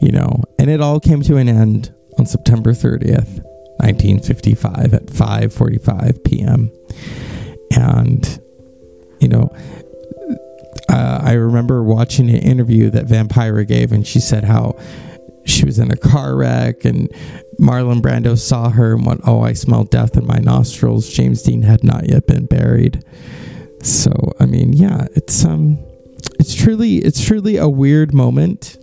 you 0.00 0.12
know, 0.12 0.42
and 0.58 0.70
it 0.70 0.80
all 0.80 1.00
came 1.00 1.22
to 1.22 1.36
an 1.36 1.48
end 1.48 1.94
on 2.18 2.26
September 2.26 2.72
30th, 2.72 3.42
1955 3.78 4.94
at 4.94 5.06
5:45 5.06 6.24
p.m. 6.24 6.70
And 7.76 8.40
you 9.20 9.28
know, 9.28 9.50
uh, 10.88 11.20
I 11.22 11.32
remember 11.32 11.82
watching 11.82 12.28
an 12.28 12.36
interview 12.36 12.90
that 12.90 13.06
Vampira 13.06 13.66
gave, 13.66 13.92
and 13.92 14.06
she 14.06 14.20
said 14.20 14.44
how 14.44 14.78
she 15.46 15.64
was 15.64 15.78
in 15.78 15.90
a 15.90 15.96
car 15.96 16.36
wreck 16.36 16.84
and 16.84 17.10
Marlon 17.60 18.00
Brando 18.00 18.38
saw 18.38 18.70
her 18.70 18.94
and 18.94 19.06
went, 19.06 19.20
Oh, 19.24 19.42
I 19.42 19.52
smell 19.52 19.84
death 19.84 20.16
in 20.16 20.26
my 20.26 20.38
nostrils. 20.38 21.08
James 21.08 21.42
Dean 21.42 21.62
had 21.62 21.84
not 21.84 22.08
yet 22.08 22.26
been 22.26 22.46
buried. 22.46 23.04
So, 23.82 24.32
I 24.40 24.46
mean, 24.46 24.72
yeah, 24.72 25.06
it's 25.14 25.44
um 25.44 25.78
it's 26.38 26.54
truly 26.54 26.98
it's 26.98 27.24
truly 27.24 27.56
a 27.56 27.68
weird 27.68 28.14
moment. 28.14 28.78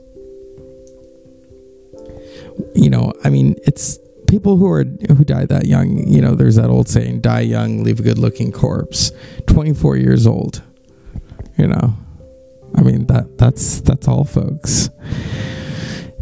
You 2.75 2.89
know, 2.89 3.13
I 3.23 3.29
mean, 3.29 3.55
it's 3.63 3.97
people 4.27 4.57
who 4.57 4.69
are 4.69 4.83
who 4.83 5.23
die 5.23 5.45
that 5.45 5.65
young, 5.65 6.07
you 6.07 6.21
know, 6.21 6.35
there's 6.35 6.55
that 6.55 6.69
old 6.69 6.87
saying, 6.87 7.21
die 7.21 7.41
young, 7.41 7.83
leave 7.83 7.99
a 7.99 8.03
good 8.03 8.17
looking 8.17 8.51
corpse. 8.51 9.11
24 9.47 9.97
years 9.97 10.27
old. 10.27 10.61
You 11.57 11.67
know. 11.67 11.95
I 12.73 12.81
mean, 12.81 13.07
that 13.07 13.37
that's 13.37 13.81
that's 13.81 14.07
all 14.07 14.23
folks 14.23 14.89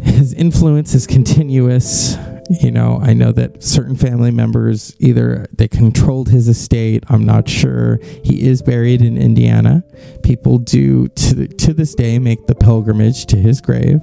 his 0.02 0.32
influence 0.34 0.94
is 0.94 1.06
continuous 1.06 2.16
you 2.50 2.70
know 2.70 2.98
i 3.00 3.12
know 3.12 3.30
that 3.30 3.62
certain 3.62 3.94
family 3.94 4.32
members 4.32 4.96
either 4.98 5.46
they 5.52 5.68
controlled 5.68 6.28
his 6.28 6.48
estate 6.48 7.04
i'm 7.08 7.24
not 7.24 7.48
sure. 7.48 7.98
He 8.24 8.48
is 8.48 8.60
buried 8.62 9.02
in 9.02 9.16
indiana. 9.16 9.84
People 10.22 10.58
do 10.58 11.08
to, 11.08 11.46
to 11.46 11.72
this 11.72 11.94
day 11.94 12.18
make 12.18 12.46
the 12.46 12.54
pilgrimage 12.54 13.26
to 13.26 13.36
his 13.36 13.60
grave. 13.60 14.00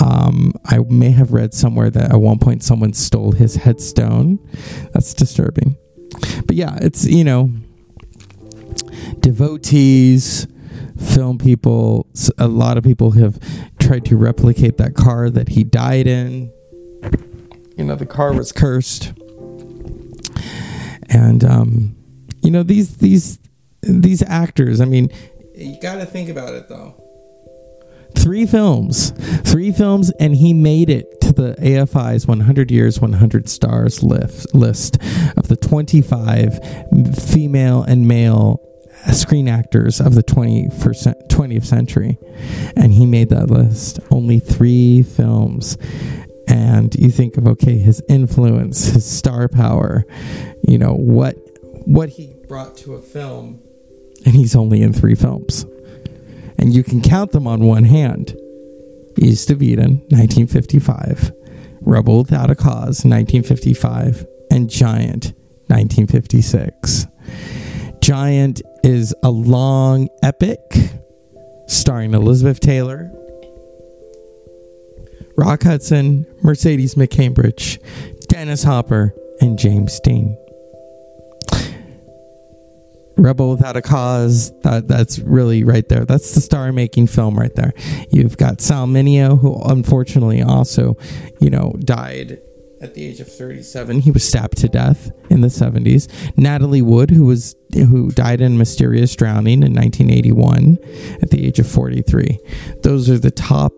Um, 0.00 0.52
i 0.66 0.78
may 0.88 1.10
have 1.10 1.32
read 1.32 1.54
somewhere 1.54 1.90
that 1.90 2.12
at 2.12 2.20
one 2.20 2.38
point 2.38 2.62
someone 2.62 2.92
stole 2.92 3.32
his 3.32 3.56
headstone. 3.56 4.38
That's 4.92 5.12
disturbing. 5.12 5.76
But 6.46 6.56
yeah 6.56 6.78
it's 6.80 7.04
you 7.04 7.24
know 7.24 7.50
devotees 9.18 10.46
film 10.98 11.38
people, 11.38 12.06
a 12.38 12.48
lot 12.48 12.76
of 12.76 12.84
people 12.84 13.12
have 13.12 13.38
tried 13.78 14.04
to 14.06 14.16
replicate 14.16 14.78
that 14.78 14.94
car 14.94 15.30
that 15.30 15.48
he 15.48 15.64
died 15.64 16.06
in. 16.06 16.52
You 17.76 17.84
know, 17.84 17.96
the 17.96 18.06
car 18.06 18.32
was 18.32 18.52
cursed. 18.52 19.12
And 21.08 21.44
um, 21.44 21.96
you 22.42 22.50
know, 22.50 22.62
these 22.62 22.96
these 22.98 23.38
these 23.82 24.22
actors, 24.22 24.80
I 24.80 24.84
mean, 24.84 25.10
you 25.54 25.78
got 25.80 25.96
to 25.96 26.06
think 26.06 26.28
about 26.28 26.54
it 26.54 26.68
though. 26.68 26.98
Three 28.16 28.46
films, 28.46 29.10
three 29.50 29.72
films, 29.72 30.10
and 30.20 30.34
he 30.36 30.52
made 30.52 30.90
it 30.90 31.20
to 31.22 31.32
the 31.32 31.54
AFI's 31.58 32.26
100 32.26 32.70
Years, 32.70 33.00
100 33.00 33.48
Stars 33.48 34.02
list, 34.02 34.54
list 34.54 34.98
of 35.36 35.48
the 35.48 35.56
25 35.56 36.58
female 37.16 37.82
and 37.82 38.06
male 38.06 38.60
screen 39.12 39.48
actors 39.48 40.00
of 40.00 40.14
the 40.14 40.22
21st, 40.22 41.28
20th 41.28 41.64
century. 41.64 42.18
And 42.76 42.92
he 42.92 43.06
made 43.06 43.30
that 43.30 43.50
list. 43.50 43.98
Only 44.10 44.38
three 44.38 45.02
films. 45.02 45.76
And 46.48 46.94
you 46.94 47.10
think 47.10 47.36
of, 47.36 47.46
okay, 47.46 47.78
his 47.78 48.02
influence, 48.08 48.86
his 48.94 49.04
star 49.04 49.48
power, 49.48 50.04
you 50.66 50.78
know, 50.78 50.94
what 50.94 51.36
what 51.84 52.10
he 52.10 52.34
brought 52.46 52.76
to 52.78 52.94
a 52.94 53.00
film, 53.00 53.60
and 54.24 54.34
he's 54.34 54.54
only 54.54 54.82
in 54.82 54.92
three 54.92 55.14
films. 55.14 55.66
And 56.58 56.74
you 56.74 56.84
can 56.84 57.00
count 57.00 57.32
them 57.32 57.46
on 57.46 57.60
one 57.60 57.84
hand. 57.84 58.36
East 59.18 59.50
of 59.50 59.62
Eden, 59.62 59.98
1955. 60.10 61.32
Rebel 61.80 62.18
Without 62.18 62.50
a 62.50 62.54
Cause, 62.54 63.04
1955. 63.04 64.26
And 64.50 64.70
Giant, 64.70 65.32
1956. 65.66 67.06
Giant 68.00 68.62
is 68.84 69.14
a 69.22 69.30
long 69.30 70.08
epic 70.22 70.60
starring 71.66 72.14
Elizabeth 72.14 72.60
Taylor, 72.60 73.10
Rock 75.36 75.62
Hudson, 75.62 76.26
Mercedes 76.42 76.94
McCambridge, 76.94 77.78
Dennis 78.28 78.64
Hopper, 78.64 79.14
and 79.40 79.58
James 79.58 79.98
Dean. 80.00 80.36
Rebel 83.16 83.50
Without 83.50 83.76
a 83.76 83.82
Cause. 83.82 84.52
That, 84.62 84.88
that's 84.88 85.18
really 85.18 85.64
right 85.64 85.88
there. 85.88 86.04
That's 86.04 86.34
the 86.34 86.40
star 86.40 86.72
making 86.72 87.06
film 87.06 87.38
right 87.38 87.54
there. 87.54 87.72
You've 88.10 88.36
got 88.36 88.60
Sal 88.60 88.86
Mineo, 88.86 89.38
who 89.38 89.60
unfortunately 89.62 90.42
also, 90.42 90.96
you 91.40 91.50
know, 91.50 91.74
died 91.80 92.40
at 92.82 92.94
the 92.94 93.06
age 93.06 93.20
of 93.20 93.28
37. 93.28 94.00
He 94.00 94.10
was 94.10 94.26
stabbed 94.26 94.58
to 94.58 94.68
death 94.68 95.10
in 95.30 95.40
the 95.40 95.48
70s. 95.48 96.10
Natalie 96.36 96.82
Wood, 96.82 97.10
who 97.10 97.24
was 97.24 97.54
who 97.74 98.10
died 98.10 98.40
in 98.40 98.58
mysterious 98.58 99.14
drowning 99.16 99.62
in 99.62 99.72
1981 99.72 100.78
at 101.22 101.30
the 101.30 101.46
age 101.46 101.58
of 101.58 101.66
43. 101.66 102.38
Those 102.82 103.08
are 103.08 103.18
the 103.18 103.30
top 103.30 103.72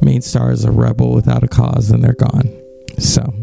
main 0.00 0.22
stars 0.22 0.64
of 0.64 0.76
Rebel 0.76 1.12
Without 1.12 1.42
a 1.42 1.48
Cause, 1.48 1.90
and 1.90 2.02
they're 2.02 2.14
gone. 2.14 2.48
So 2.98 3.34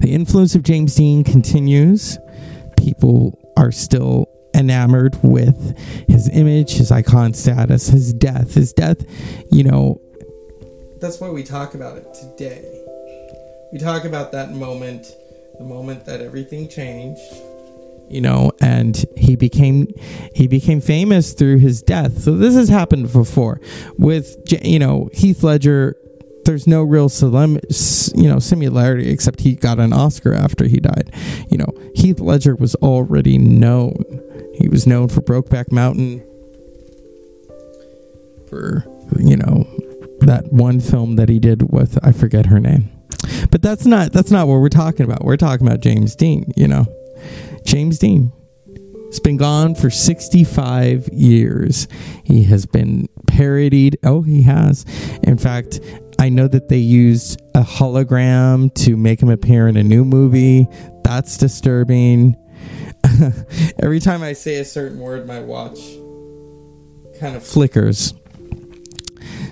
the 0.00 0.12
influence 0.12 0.54
of 0.54 0.62
James 0.62 0.94
Dean 0.96 1.24
continues. 1.24 2.18
People 2.76 3.38
are 3.56 3.72
still 3.72 4.26
enamored 4.54 5.16
with 5.22 5.78
his 6.08 6.28
image, 6.30 6.72
his 6.72 6.90
icon 6.90 7.32
status, 7.32 7.86
his 7.86 8.12
death. 8.12 8.54
His 8.54 8.72
death, 8.72 9.04
you 9.50 9.62
know, 9.64 10.00
that's 11.00 11.18
why 11.18 11.30
we 11.30 11.42
talk 11.42 11.74
about 11.74 11.96
it 11.96 12.12
today. 12.12 12.79
We 13.72 13.78
talk 13.78 14.04
about 14.04 14.32
that 14.32 14.52
moment, 14.52 15.06
the 15.58 15.64
moment 15.64 16.04
that 16.06 16.20
everything 16.20 16.68
changed, 16.68 17.20
you 18.08 18.20
know, 18.20 18.50
and 18.60 19.04
he 19.16 19.36
became 19.36 19.86
he 20.34 20.48
became 20.48 20.80
famous 20.80 21.32
through 21.32 21.58
his 21.58 21.80
death. 21.80 22.18
So 22.22 22.36
this 22.36 22.54
has 22.54 22.68
happened 22.68 23.12
before 23.12 23.60
with 23.96 24.36
you 24.62 24.78
know 24.78 25.08
Heath 25.12 25.42
Ledger 25.42 25.96
there's 26.44 26.66
no 26.66 26.82
real 26.82 27.08
solemn, 27.08 27.58
you 28.14 28.28
know, 28.28 28.38
similarity 28.38 29.10
except 29.10 29.40
he 29.40 29.54
got 29.54 29.78
an 29.78 29.92
Oscar 29.92 30.34
after 30.34 30.66
he 30.66 30.78
died. 30.78 31.12
You 31.50 31.58
know, 31.58 31.72
Heath 31.94 32.18
Ledger 32.18 32.56
was 32.56 32.74
already 32.76 33.38
known. 33.38 34.04
He 34.54 34.68
was 34.68 34.86
known 34.86 35.08
for 35.08 35.20
Brokeback 35.20 35.70
Mountain, 35.70 36.24
for 38.48 38.84
you 39.18 39.36
know 39.36 39.64
that 40.20 40.52
one 40.52 40.80
film 40.80 41.16
that 41.16 41.28
he 41.28 41.38
did 41.38 41.70
with 41.70 41.98
I 42.04 42.12
forget 42.12 42.46
her 42.46 42.58
name. 42.58 42.90
But 43.50 43.62
that's 43.62 43.86
not 43.86 44.12
that's 44.12 44.30
not 44.30 44.48
what 44.48 44.60
we're 44.60 44.68
talking 44.68 45.04
about. 45.04 45.24
We're 45.24 45.36
talking 45.36 45.66
about 45.66 45.80
James 45.80 46.14
Dean, 46.14 46.52
you 46.56 46.68
know. 46.68 46.86
James 47.64 47.98
Dean. 47.98 48.32
It's 49.08 49.18
been 49.18 49.36
gone 49.36 49.74
for 49.74 49.90
65 49.90 51.08
years. 51.08 51.88
He 52.22 52.44
has 52.44 52.64
been 52.64 53.08
parodied. 53.26 53.98
Oh, 54.04 54.22
he 54.22 54.42
has. 54.42 54.84
In 55.24 55.36
fact, 55.36 55.80
I 56.20 56.28
know 56.28 56.46
that 56.46 56.68
they 56.68 56.78
used 56.78 57.42
a 57.54 57.62
hologram 57.62 58.72
to 58.84 58.96
make 58.96 59.20
him 59.20 59.28
appear 59.28 59.66
in 59.66 59.76
a 59.76 59.82
new 59.82 60.04
movie. 60.04 60.68
That's 61.02 61.36
disturbing. 61.38 62.36
Every 63.82 63.98
time 63.98 64.22
I 64.22 64.34
say 64.34 64.56
a 64.56 64.64
certain 64.64 65.00
word, 65.00 65.26
my 65.26 65.40
watch 65.40 65.80
kind 67.18 67.34
of 67.34 67.42
flickers. 67.44 68.14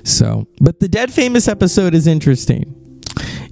So, 0.05 0.47
but 0.61 0.79
the 0.79 0.89
Dead 0.89 1.13
Famous 1.13 1.49
episode 1.49 1.95
is 1.95 2.07
interesting. 2.07 2.78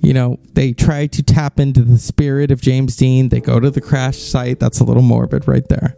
You 0.03 0.13
know, 0.13 0.39
they 0.53 0.73
try 0.73 1.07
to 1.07 1.23
tap 1.23 1.59
into 1.59 1.83
the 1.83 1.99
spirit 1.99 2.51
of 2.51 2.61
James 2.61 2.97
Dean. 2.97 3.29
They 3.29 3.41
go 3.41 3.61
to 3.61 3.71
the 3.71 3.81
crash 3.81 4.19
site. 4.19 4.61
That's 4.61 4.81
a 4.81 4.85
little 4.85 5.03
morbid 5.03 5.49
right 5.49 5.67
there. 5.69 5.97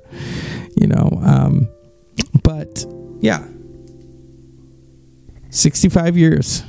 You 0.77 0.87
know, 0.87 1.21
um, 1.25 1.69
but 2.43 2.87
yeah, 3.21 3.47
65 5.51 6.17
years. 6.17 6.63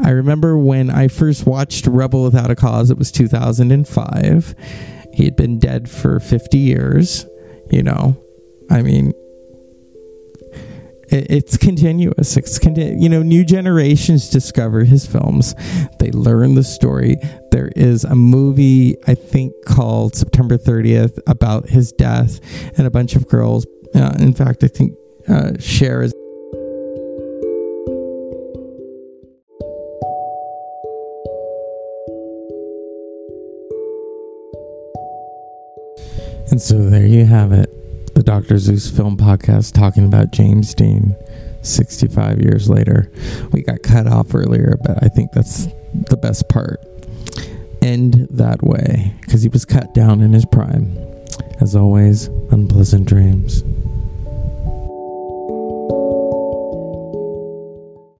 I 0.00 0.10
remember 0.10 0.56
when 0.56 0.90
I 0.90 1.08
first 1.08 1.46
watched 1.46 1.86
Rebel 1.86 2.24
Without 2.24 2.50
a 2.50 2.56
Cause, 2.56 2.90
it 2.90 2.98
was 2.98 3.10
2005. 3.10 4.54
He 5.14 5.24
had 5.24 5.36
been 5.36 5.58
dead 5.58 5.88
for 5.90 6.20
50 6.20 6.58
years, 6.58 7.26
you 7.70 7.82
know. 7.82 8.20
I 8.70 8.82
mean, 8.82 9.12
it's 11.12 11.56
continuous. 11.56 12.36
It's 12.36 12.58
continu- 12.58 13.00
you 13.00 13.08
know, 13.08 13.22
new 13.22 13.44
generations 13.44 14.30
discover 14.30 14.84
his 14.84 15.06
films. 15.06 15.54
They 15.98 16.10
learn 16.10 16.54
the 16.54 16.64
story. 16.64 17.16
There 17.50 17.70
is 17.76 18.04
a 18.04 18.14
movie 18.14 18.96
I 19.06 19.14
think 19.14 19.52
called 19.66 20.16
September 20.16 20.56
30th 20.56 21.18
about 21.26 21.68
his 21.68 21.92
death 21.92 22.40
and 22.78 22.86
a 22.86 22.90
bunch 22.90 23.14
of 23.14 23.28
girls. 23.28 23.66
Uh, 23.94 24.14
in 24.18 24.32
fact, 24.32 24.64
I 24.64 24.68
think 24.68 24.94
uh, 25.28 25.52
Cher 25.58 26.02
is 26.02 26.12
And 36.50 36.60
so 36.60 36.90
there 36.90 37.06
you 37.06 37.24
have 37.24 37.52
it. 37.52 37.71
Dr. 38.32 38.56
Zeus 38.56 38.88
Film 38.88 39.18
Podcast 39.18 39.74
talking 39.74 40.06
about 40.06 40.30
James 40.30 40.72
Dean 40.72 41.14
65 41.60 42.40
years 42.40 42.70
later. 42.70 43.12
We 43.52 43.60
got 43.62 43.82
cut 43.82 44.06
off 44.06 44.34
earlier, 44.34 44.78
but 44.82 45.04
I 45.04 45.08
think 45.08 45.32
that's 45.32 45.66
the 45.92 46.16
best 46.16 46.48
part. 46.48 46.80
End 47.82 48.26
that 48.30 48.62
way 48.62 49.14
because 49.20 49.42
he 49.42 49.50
was 49.50 49.66
cut 49.66 49.92
down 49.92 50.22
in 50.22 50.32
his 50.32 50.46
prime. 50.46 50.96
As 51.60 51.76
always, 51.76 52.28
unpleasant 52.50 53.06
dreams. 53.06 53.64